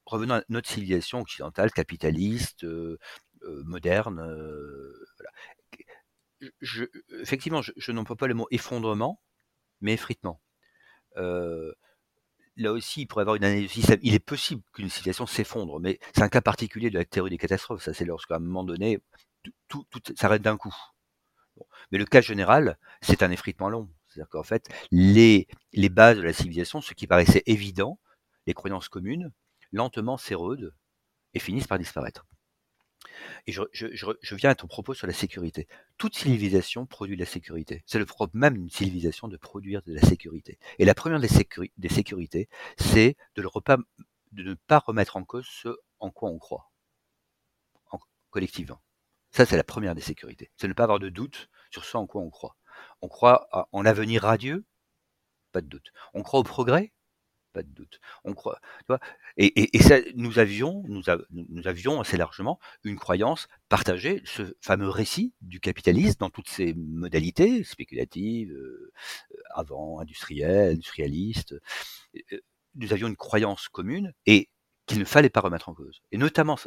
[0.05, 2.97] revenons à notre civilisation occidentale, capitaliste, euh,
[3.43, 4.19] euh, moderne.
[4.19, 5.05] Euh,
[6.59, 6.85] je,
[7.21, 9.21] effectivement, je, n'emploie pas le mot effondrement,
[9.81, 10.41] mais effritement.
[11.15, 13.71] là aussi, y avoir une analyse.
[14.01, 17.37] Il est possible qu'une civilisation s'effondre, mais c'est un cas particulier de la théorie des
[17.37, 17.83] catastrophes.
[17.83, 18.99] Ça, c'est lorsqu'à un moment donné,
[19.67, 19.85] tout,
[20.17, 20.73] s'arrête d'un coup.
[21.91, 23.89] Mais le cas général, c'est un effritement long.
[24.07, 27.99] C'est-à-dire qu'en fait, les, les bases de la civilisation, ce qui paraissait évident,
[28.47, 29.31] les croyances communes,
[29.71, 30.73] lentement s'érodent
[31.33, 32.25] et finissent par disparaître.
[33.47, 35.67] Et je, viens à ton propos sur la sécurité.
[35.97, 37.83] Toute civilisation produit de la sécurité.
[37.85, 40.59] C'est le propre même d'une civilisation de produire de la sécurité.
[40.79, 41.29] Et la première des,
[41.77, 43.43] des sécurités, c'est de,
[44.33, 46.71] ne pas remettre en cause ce en quoi on croit,
[48.29, 48.81] collectivement.
[49.31, 50.51] Ça, c'est la première des sécurités.
[50.57, 52.57] C'est ne pas avoir de doute sur ce en quoi on croit.
[53.01, 54.65] On croit en l'avenir radieux?
[55.51, 55.91] Pas de doute.
[56.13, 56.93] On croit au progrès?
[57.53, 57.99] Pas de doute.
[58.23, 58.61] On croit,
[59.35, 59.69] et,
[60.15, 66.29] nous avions, nous, avions assez largement une croyance partagée, ce fameux récit du capitalisme dans
[66.29, 68.93] toutes ses modalités, spéculatives, euh,
[69.53, 71.55] avant, industrielles, industrialistes.
[72.15, 72.39] Euh,
[72.75, 74.49] nous avions une croyance commune et
[74.85, 76.01] qu'il ne fallait pas remettre en cause.
[76.11, 76.57] Et notamment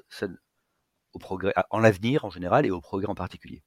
[1.71, 3.63] en l'avenir en général et au progrès en particulier.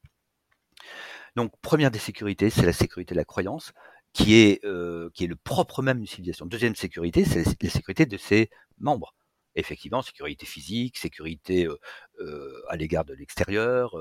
[1.36, 3.72] Donc, première des sécurités, c'est la sécurité de la croyance,
[4.14, 6.48] qui est, euh, qui est le propre même d'une civilisation.
[6.48, 9.14] Deuxième sécurité, c'est la sécurité de ses membres.
[9.54, 11.78] Effectivement, sécurité physique, sécurité euh,
[12.22, 13.95] euh, à l'égard de l'extérieur,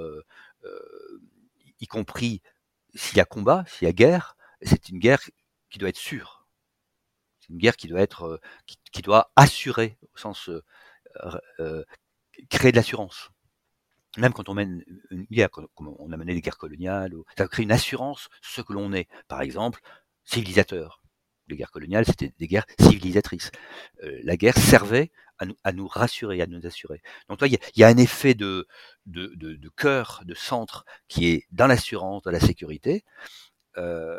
[1.79, 2.41] y compris
[2.95, 5.21] s'il y a combat, s'il y a guerre, c'est une guerre
[5.69, 6.47] qui doit être sûre.
[7.41, 8.41] C'est une guerre qui doit être,
[8.93, 10.51] qui, doit assurer, au sens
[12.49, 13.31] créer de l'assurance
[14.17, 17.63] même quand on mène une guerre, comme on a mené des guerres coloniales, ça crée
[17.63, 19.09] une assurance ce que l'on est.
[19.29, 19.81] Par exemple,
[20.25, 21.01] civilisateur.
[21.49, 23.53] Les guerres coloniales, c'était des guerres civilisatrices.
[24.03, 25.13] Euh, la guerre servait
[25.65, 27.03] à nous, rassurer, à nous assurer.
[27.29, 28.67] Donc, il y, a un effet de,
[29.77, 33.05] cœur, de centre, qui est dans l'assurance, dans la sécurité.
[33.77, 34.19] Euh,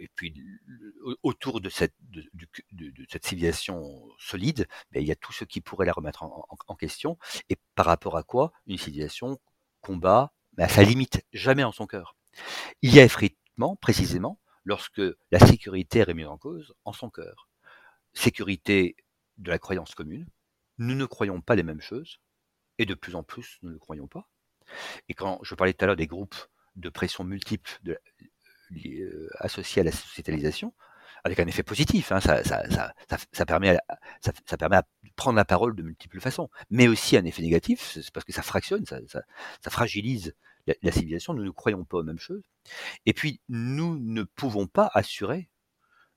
[0.00, 0.34] et puis
[1.22, 1.94] autour de cette,
[3.22, 7.18] civilisation solide, ben, il y a tout ce qui pourrait la remettre en, question.
[7.50, 9.38] Et par rapport à quoi une civilisation
[9.82, 12.16] combat ben, à sa limite, jamais en son cœur.
[12.80, 17.48] Il y a effectivement, précisément, lorsque la sécurité est remise en cause en son cœur.
[18.14, 18.96] Sécurité
[19.36, 20.26] de la croyance commune.
[20.78, 22.20] Nous ne croyons pas les mêmes choses,
[22.78, 24.28] et de plus en plus, nous ne croyons pas.
[25.08, 26.36] Et quand je parlais tout à l'heure des groupes
[26.76, 27.98] de pression multiples de,
[28.72, 30.72] euh, associés à la sociétalisation,
[31.24, 32.12] avec un effet positif.
[32.12, 34.80] Hein, ça, permet à, ça, permet
[35.16, 38.42] prendre la parole de multiples façons, mais aussi un effet négatif, c'est parce que ça
[38.42, 40.34] fractionne, ça, fragilise
[40.66, 41.34] la, la, civilisation.
[41.34, 42.42] Nous ne croyons pas aux mêmes choses.
[43.06, 45.50] Et puis, nous ne pouvons pas assurer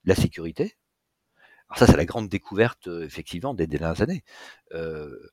[0.06, 0.78] la sécurité.
[1.70, 4.24] Alors ça, c'est la grande découverte, euh, effectivement, des, dernières années.
[4.74, 5.32] Euh,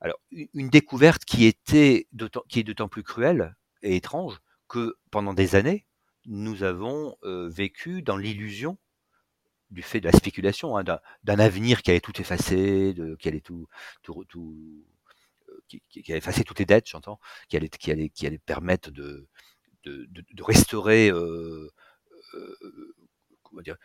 [0.00, 2.08] alors, une découverte qui était
[2.48, 5.86] qui est d'autant plus cruelle et étrange que pendant des années,
[6.26, 8.78] nous avons vécu dans l'illusion
[9.70, 13.40] du fait de la spéculation, hein, d'un avenir qui allait tout effacer, de, qui allait
[13.40, 13.68] tout,
[15.68, 17.18] qui, qui, allait effacer toutes les dettes, j'entends,
[17.48, 19.28] qui allait, permettre de,
[20.38, 21.10] restaurer,
[23.42, 23.76] comment dire,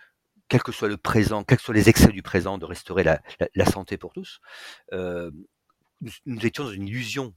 [0.48, 3.66] quel que soit le présent, quels que soient les excès du présent, de restaurer la,
[3.66, 4.40] santé pour tous.
[4.92, 7.34] Nous, étions dans une illusion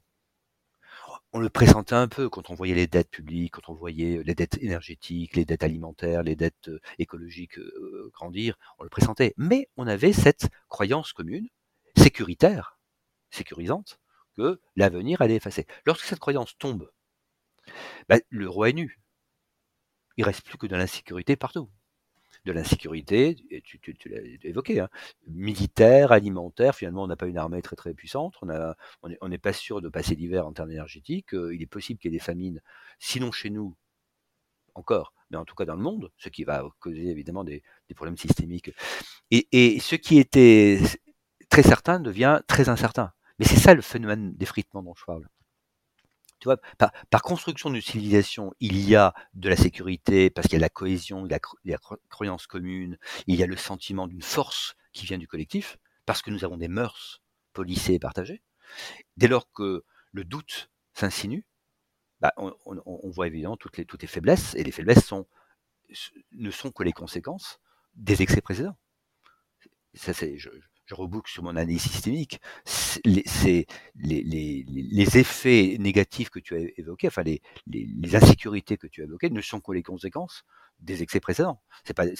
[1.34, 4.36] on le pressentait un peu quand on voyait les dettes publiques, quand on voyait les
[4.36, 9.34] dettes énergétiques, les dettes alimentaires, les dettes euh, écologiques euh, grandir, on le pressentait.
[9.36, 11.48] Mais on avait cette croyance commune,
[11.96, 12.78] sécuritaire,
[13.30, 13.98] sécurisante,
[14.36, 15.66] que l'avenir allait effacer.
[15.86, 16.88] Lorsque cette croyance tombe,
[18.08, 19.00] bah, le roi est nu.
[20.16, 21.68] Il reste plus que de l'insécurité partout
[22.44, 24.88] de l'insécurité, tu, l'as évoqué, hein,
[25.26, 29.80] militaire, alimentaire, finalement on n'a pas une armée très très puissante, on n'est pas sûr
[29.80, 32.60] de passer l'hiver en termes énergétiques, euh, il est possible qu'il y ait des famines,
[32.98, 33.76] sinon chez nous,
[34.74, 37.94] encore, mais en tout cas dans le monde, ce qui va causer évidemment des, des
[37.94, 38.72] problèmes systémiques.
[39.30, 40.80] Et, et, ce qui était
[41.48, 43.12] très certain devient très incertain.
[43.38, 45.26] Mais c'est ça le phénomène d'effritement dont je parle
[46.78, 50.68] par, construction d'une civilisation, il y a de la sécurité, parce qu'il y a la
[50.68, 51.78] cohésion, il y a la
[52.08, 56.30] croyance commune, il y a le sentiment d'une force qui vient du collectif, parce que
[56.30, 57.22] nous avons des mœurs
[57.52, 58.42] policées et partagées.
[59.16, 61.44] Dès lors que le doute s'insinue,
[62.20, 65.12] bah, on, voit évidemment toutes les, faiblesses, et les faiblesses
[66.32, 67.58] ne sont que les conséquences
[67.94, 68.76] des excès précédents.
[69.94, 70.48] Ça, je,
[70.86, 72.40] je reboucle sur mon analyse systémique,
[73.04, 73.66] les,
[75.18, 79.40] effets négatifs que tu as évoqués, enfin les, les, insécurités que tu as évoquées, ne
[79.40, 80.44] sont que les conséquences
[80.80, 81.62] des excès précédents.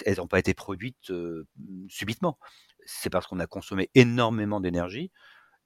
[0.07, 1.47] Elles n'ont pas été produites euh,
[1.89, 2.39] subitement.
[2.87, 5.11] C'est parce qu'on a consommé énormément d'énergie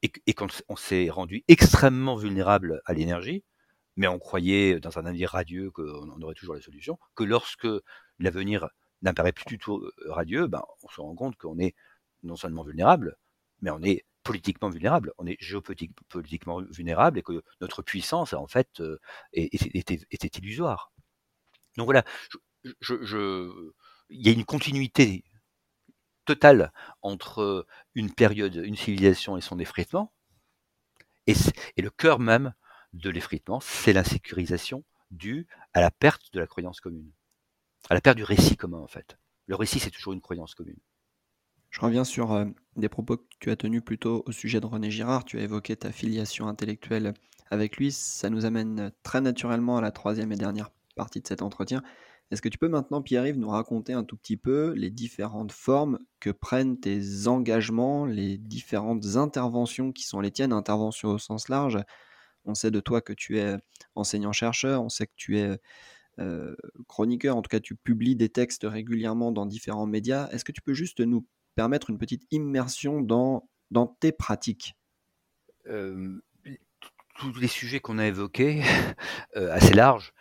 [0.02, 3.44] et, et qu'on s'est rendu extrêmement vulnérable à l'énergie,
[3.96, 7.68] mais on croyait dans un avenir radieux qu'on aurait toujours la solution, que lorsque
[8.18, 8.68] l'avenir
[9.02, 11.74] n'apparaît plus du tout euh, radieux, ben, on se rend compte qu'on est
[12.22, 13.16] non seulement vulnérable,
[13.60, 18.80] mais on est politiquement vulnérable, on est géopolitiquement vulnérable et que notre puissance, en fait,
[18.80, 18.98] euh,
[19.32, 19.98] était,
[20.38, 20.92] illusoire.
[21.76, 22.04] Donc voilà,
[22.80, 23.72] je, je,
[24.10, 25.24] il y a une continuité
[26.24, 30.12] totale entre une période, une civilisation et son effritement,
[31.26, 32.54] et le cœur même
[32.94, 37.12] de l'effritement, c'est l'insécurisation due à la perte de la croyance commune,
[37.90, 39.18] à la perte du récit commun, en fait.
[39.46, 40.78] Le récit, c'est toujours une croyance commune.
[41.78, 44.90] Je reviens sur euh, des propos que tu as tenus plutôt au sujet de René
[44.90, 45.24] Girard.
[45.24, 47.14] Tu as évoqué ta filiation intellectuelle
[47.52, 47.92] avec lui.
[47.92, 51.84] Ça nous amène très naturellement à la troisième et dernière partie de cet entretien.
[52.32, 56.00] Est-ce que tu peux maintenant, Pierre-Yves, nous raconter un tout petit peu les différentes formes
[56.18, 61.78] que prennent tes engagements, les différentes interventions qui sont les tiennes, interventions au sens large?
[62.44, 63.54] On sait de toi que tu es
[63.94, 65.56] enseignant-chercheur, on sait que tu es
[66.18, 66.56] euh,
[66.88, 70.28] chroniqueur, en tout cas tu publies des textes régulièrement dans différents médias.
[70.30, 71.24] Est-ce que tu peux juste nous
[71.58, 74.76] permettre une petite immersion dans, dans tes pratiques
[75.66, 76.22] euh,
[77.18, 78.62] Tous les sujets qu'on a évoqués,
[79.36, 80.14] euh, assez larges,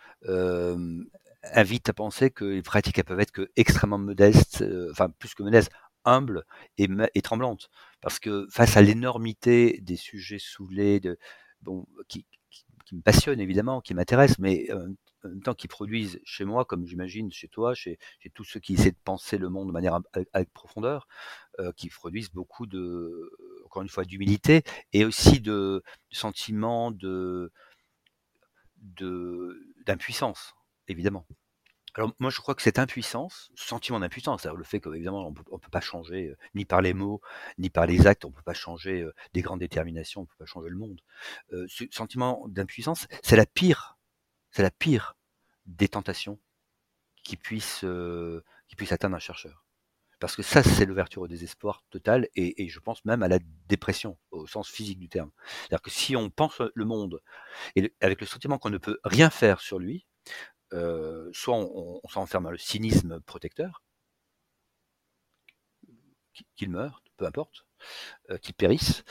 [1.44, 5.70] invitent à penser que les pratiques peuvent être que extrêmement modestes, enfin plus que modestes,
[6.04, 6.44] humbles
[6.76, 7.70] et, tremblantes.
[8.00, 11.20] Parce que face à l'énormité des sujets soulés, de,
[11.62, 12.26] bon, qui,
[12.90, 14.68] me passionnent évidemment, qui m'intéressent, mais
[15.42, 17.98] temps qui produisent chez moi, comme j'imagine chez toi, chez,
[18.34, 19.98] tous ceux qui essaient de penser le monde de manière
[20.32, 21.08] avec, profondeur,
[21.58, 23.30] euh, qui produisent beaucoup de,
[23.64, 24.62] encore une fois, d'humilité
[24.92, 27.52] et aussi de, de sentiment de,
[29.86, 30.54] d'impuissance,
[30.86, 31.26] évidemment.
[31.94, 35.58] Alors moi je crois que cette impuissance, ce sentiment d'impuissance, le fait qu'évidemment on ne
[35.58, 37.20] peut pas changer, euh, ni par les mots,
[37.56, 40.28] ni par les actes, on ne peut pas changer euh, des grandes déterminations, on ne
[40.28, 41.00] peut pas changer le monde.
[41.50, 43.97] ce sentiment d'impuissance, c'est la pire
[44.50, 45.16] c'est la pire
[45.66, 46.38] des tentations
[47.24, 49.64] qui puisse, euh, qui puisse atteindre un chercheur.
[50.20, 53.38] Parce que ça, c'est l'ouverture au désespoir total et, je pense même à la
[53.68, 55.30] dépression au sens physique du terme.
[55.46, 57.22] C'est-à-dire que si on pense le monde
[57.76, 60.06] et avec le sentiment qu'on ne peut rien faire sur lui,
[60.72, 63.82] euh, soit on, s'enferme dans le cynisme protecteur,
[66.56, 67.66] qu'il meure, peu importe,
[68.30, 69.04] euh, qu'il périsse,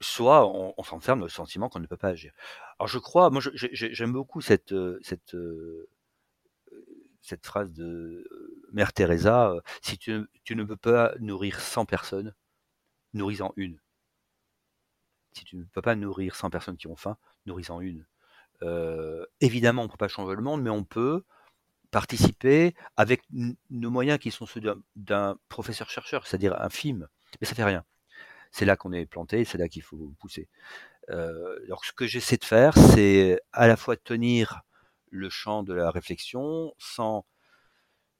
[0.00, 2.32] soit on, s'enferme dans le sentiment qu'on ne peut pas agir.
[2.78, 5.00] Alors je crois, moi j'aime beaucoup cette, euh,
[5.34, 5.88] euh,
[7.42, 12.34] phrase de euh, Mère Teresa, si tu, tu, ne peux pas nourrir 100 personnes,
[13.12, 13.80] nourris-en une.
[15.32, 17.16] Si tu ne peux pas nourrir 100 personnes qui ont faim,
[17.46, 18.06] nourris-en une.
[19.40, 21.24] évidemment, on ne peut pas changer le monde, mais on peut
[21.90, 23.22] participer avec
[23.70, 24.60] nos moyens qui sont ceux
[24.96, 27.08] d'un professeur-chercheur, c'est-à-dire un film.
[27.40, 27.84] Mais ça fait rien
[28.54, 30.48] c'est là qu'on est planté, c'est là qu'il faut pousser.
[31.10, 34.62] Euh, ce que j'essaie de faire, c'est à la fois tenir
[35.10, 37.24] le champ de la réflexion sans,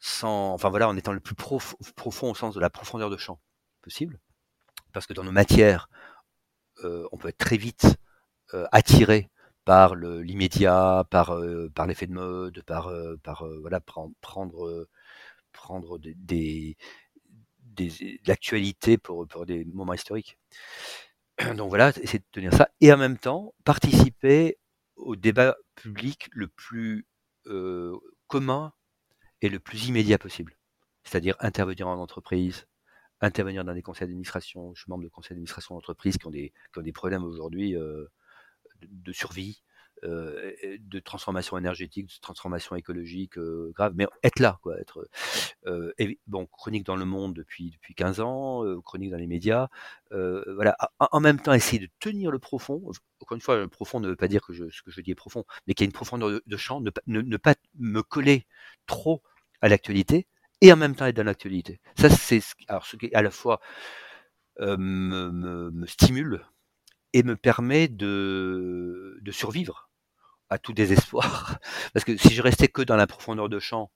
[0.00, 3.40] sans, enfin voilà, en étant le plus profond au sens de la profondeur de champ
[3.82, 4.20] possible,
[4.92, 5.88] parce que dans nos matières,
[6.84, 7.96] euh, on peut être très vite
[8.54, 9.30] euh, attiré
[9.64, 11.34] par l'immédiat, par,
[11.74, 14.86] par l'effet de mode, par, par voilà, prendre,
[15.52, 16.76] prendre des,
[17.60, 17.88] de
[18.26, 20.38] l'actualité pour, pour des moments historiques.
[21.56, 22.70] Donc voilà, essayer de tenir ça.
[22.80, 24.58] Et en même temps, participer
[24.96, 27.06] au débat public le plus
[27.46, 27.96] euh,
[28.28, 28.72] commun
[29.42, 30.56] et le plus immédiat possible.
[31.02, 32.66] C'est-à-dire intervenir en entreprise,
[33.20, 34.72] intervenir dans des conseils d'administration.
[34.74, 36.52] Je suis membre de conseils d'administration d'entreprise qui, ont des,
[36.92, 38.06] problèmes aujourd'hui euh,
[38.82, 39.62] de, survie,
[40.04, 45.08] de transformation énergétique, de transformation écologique euh, grave, mais être là, quoi, être
[45.66, 45.92] euh,
[46.26, 49.68] bon, chronique dans le monde depuis depuis 15 ans, chronique dans les médias,
[50.10, 52.82] voilà, en, même temps essayer de tenir le profond.
[53.20, 55.12] Encore une fois, le profond ne veut pas dire que je, ce que je dis
[55.12, 58.46] est profond, mais qu'il y a une profondeur de, champ, ne, ne, pas me coller
[58.86, 59.22] trop
[59.62, 60.26] à l'actualité
[60.60, 61.80] et en même temps être dans l'actualité.
[61.96, 63.60] Ça, c'est alors ce qui à la fois
[64.60, 64.76] me,
[65.30, 66.44] me, me, stimule
[67.12, 69.88] et me permet de, de survivre
[70.54, 71.58] à tout désespoir.
[71.92, 73.90] Parce que si je restais que dans la profondeur de champ,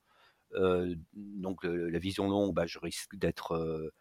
[0.54, 3.92] euh, donc euh, la vision longue, bah, je risque d'être euh,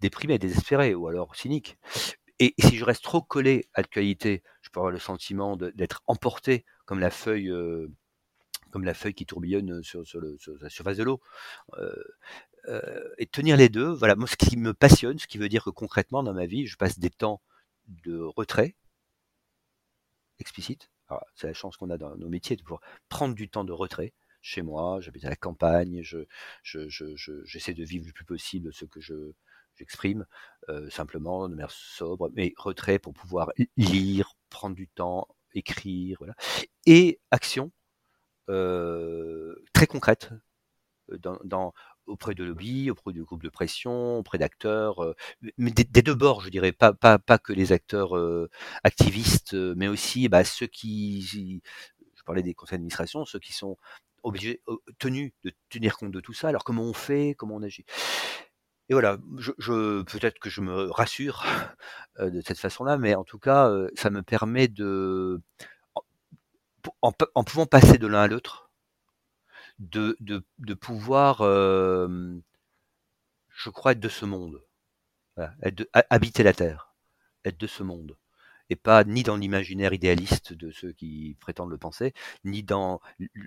[0.00, 1.78] déprimé, désespéré, ou alors cynique.
[2.38, 6.64] Et, si je reste trop collé à l'actualité, je peux avoir le sentiment d'être emporté
[6.86, 7.52] comme la feuille,
[8.70, 10.02] comme la feuille qui tourbillonne sur,
[10.60, 11.20] la surface de l'eau.
[13.18, 15.70] et tenir les deux, voilà, moi ce qui me passionne, ce qui veut dire que
[15.70, 17.40] concrètement dans ma vie, je passe des temps
[17.86, 18.74] de retrait
[20.42, 20.90] explicite,
[21.34, 24.12] c'est la chance qu'on a dans nos métiers de pouvoir prendre du temps de retrait
[24.40, 25.00] chez moi.
[25.00, 26.18] J'habite à la campagne, je,
[27.44, 29.32] j'essaie de vivre le plus possible ce que je,
[29.76, 30.26] j'exprime,
[30.68, 36.34] euh, simplement de manière sobre, mais retrait pour pouvoir lire, prendre du temps, écrire, voilà.
[36.86, 37.72] Et action
[38.50, 40.30] euh, très concrète
[41.10, 41.72] euh, dans,
[42.06, 45.14] auprès de lobby, auprès du groupe de pression, auprès d'acteurs, euh,
[45.58, 46.92] des, deux bords, je dirais, pas,
[47.38, 48.50] que les acteurs euh,
[48.84, 53.76] activistes, euh, mais aussi bah, ceux qui, je parlais des conseils d'administration, ceux qui sont
[54.22, 54.62] obligés,
[54.98, 56.48] tenus de tenir compte de tout ça.
[56.48, 57.84] Alors comment on fait, comment on agit?
[58.88, 61.44] Et voilà, peut-être que je me rassure
[62.18, 65.40] de cette façon-là, mais en tout cas, ça me permet de,
[67.00, 68.71] en pouvant passer de l'un à l'autre,
[69.78, 72.08] de, de, pouvoir, euh,
[73.50, 74.62] je crois, être de ce monde.
[75.62, 76.94] Être de, habiter la Terre,
[77.44, 78.16] être de ce monde.
[78.70, 82.14] et pas ni dans l'imaginaire idéaliste de ceux qui prétendent le penser,
[82.44, 83.00] ni dans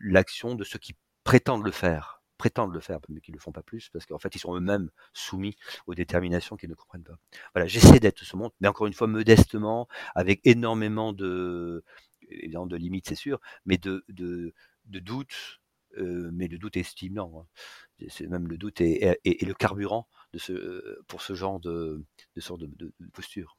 [0.04, 0.96] l'action de ceux qui
[1.26, 4.20] prétendent le faire prétendent le faire, mais qui ne le font pas plus, parce qu'en
[4.20, 5.56] fait, ils sont eux-mêmes soumis
[5.88, 7.18] aux déterminations qu'ils ne comprennent pas.
[7.54, 11.84] Voilà, j'essaie d'être ce monde, mais encore une fois, modestement, avec énormément de,
[12.30, 14.54] évidemment, de limites, c'est sûr, mais de, de,
[14.86, 15.62] de doutes,
[15.98, 17.32] euh, mais le doute est stimulant.
[17.38, 18.08] Hein.
[18.10, 22.04] C'est même le doute est, le carburant ce, pour ce genre de,
[22.38, 23.58] sorte de, posture.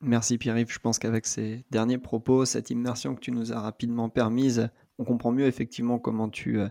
[0.00, 0.72] Merci Pierre-Yves.
[0.72, 5.04] Je pense qu'avec ces derniers propos, cette immersion que tu nous as rapidement permise, on
[5.04, 6.68] comprend mieux effectivement comment tu, euh,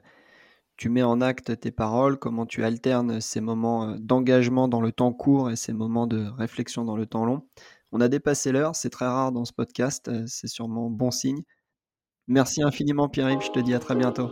[0.77, 4.91] tu mets en acte tes paroles, comment tu alternes ces moments euh, d'engagement dans le
[4.91, 7.47] temps court et ces moments de réflexion dans le temps long.
[7.91, 11.43] On a dépassé l'heure, c'est très rare dans ce podcast, c'est sûrement bon signe.
[12.27, 14.31] Merci infiniment Pierre-Yves, je te dis à très bientôt.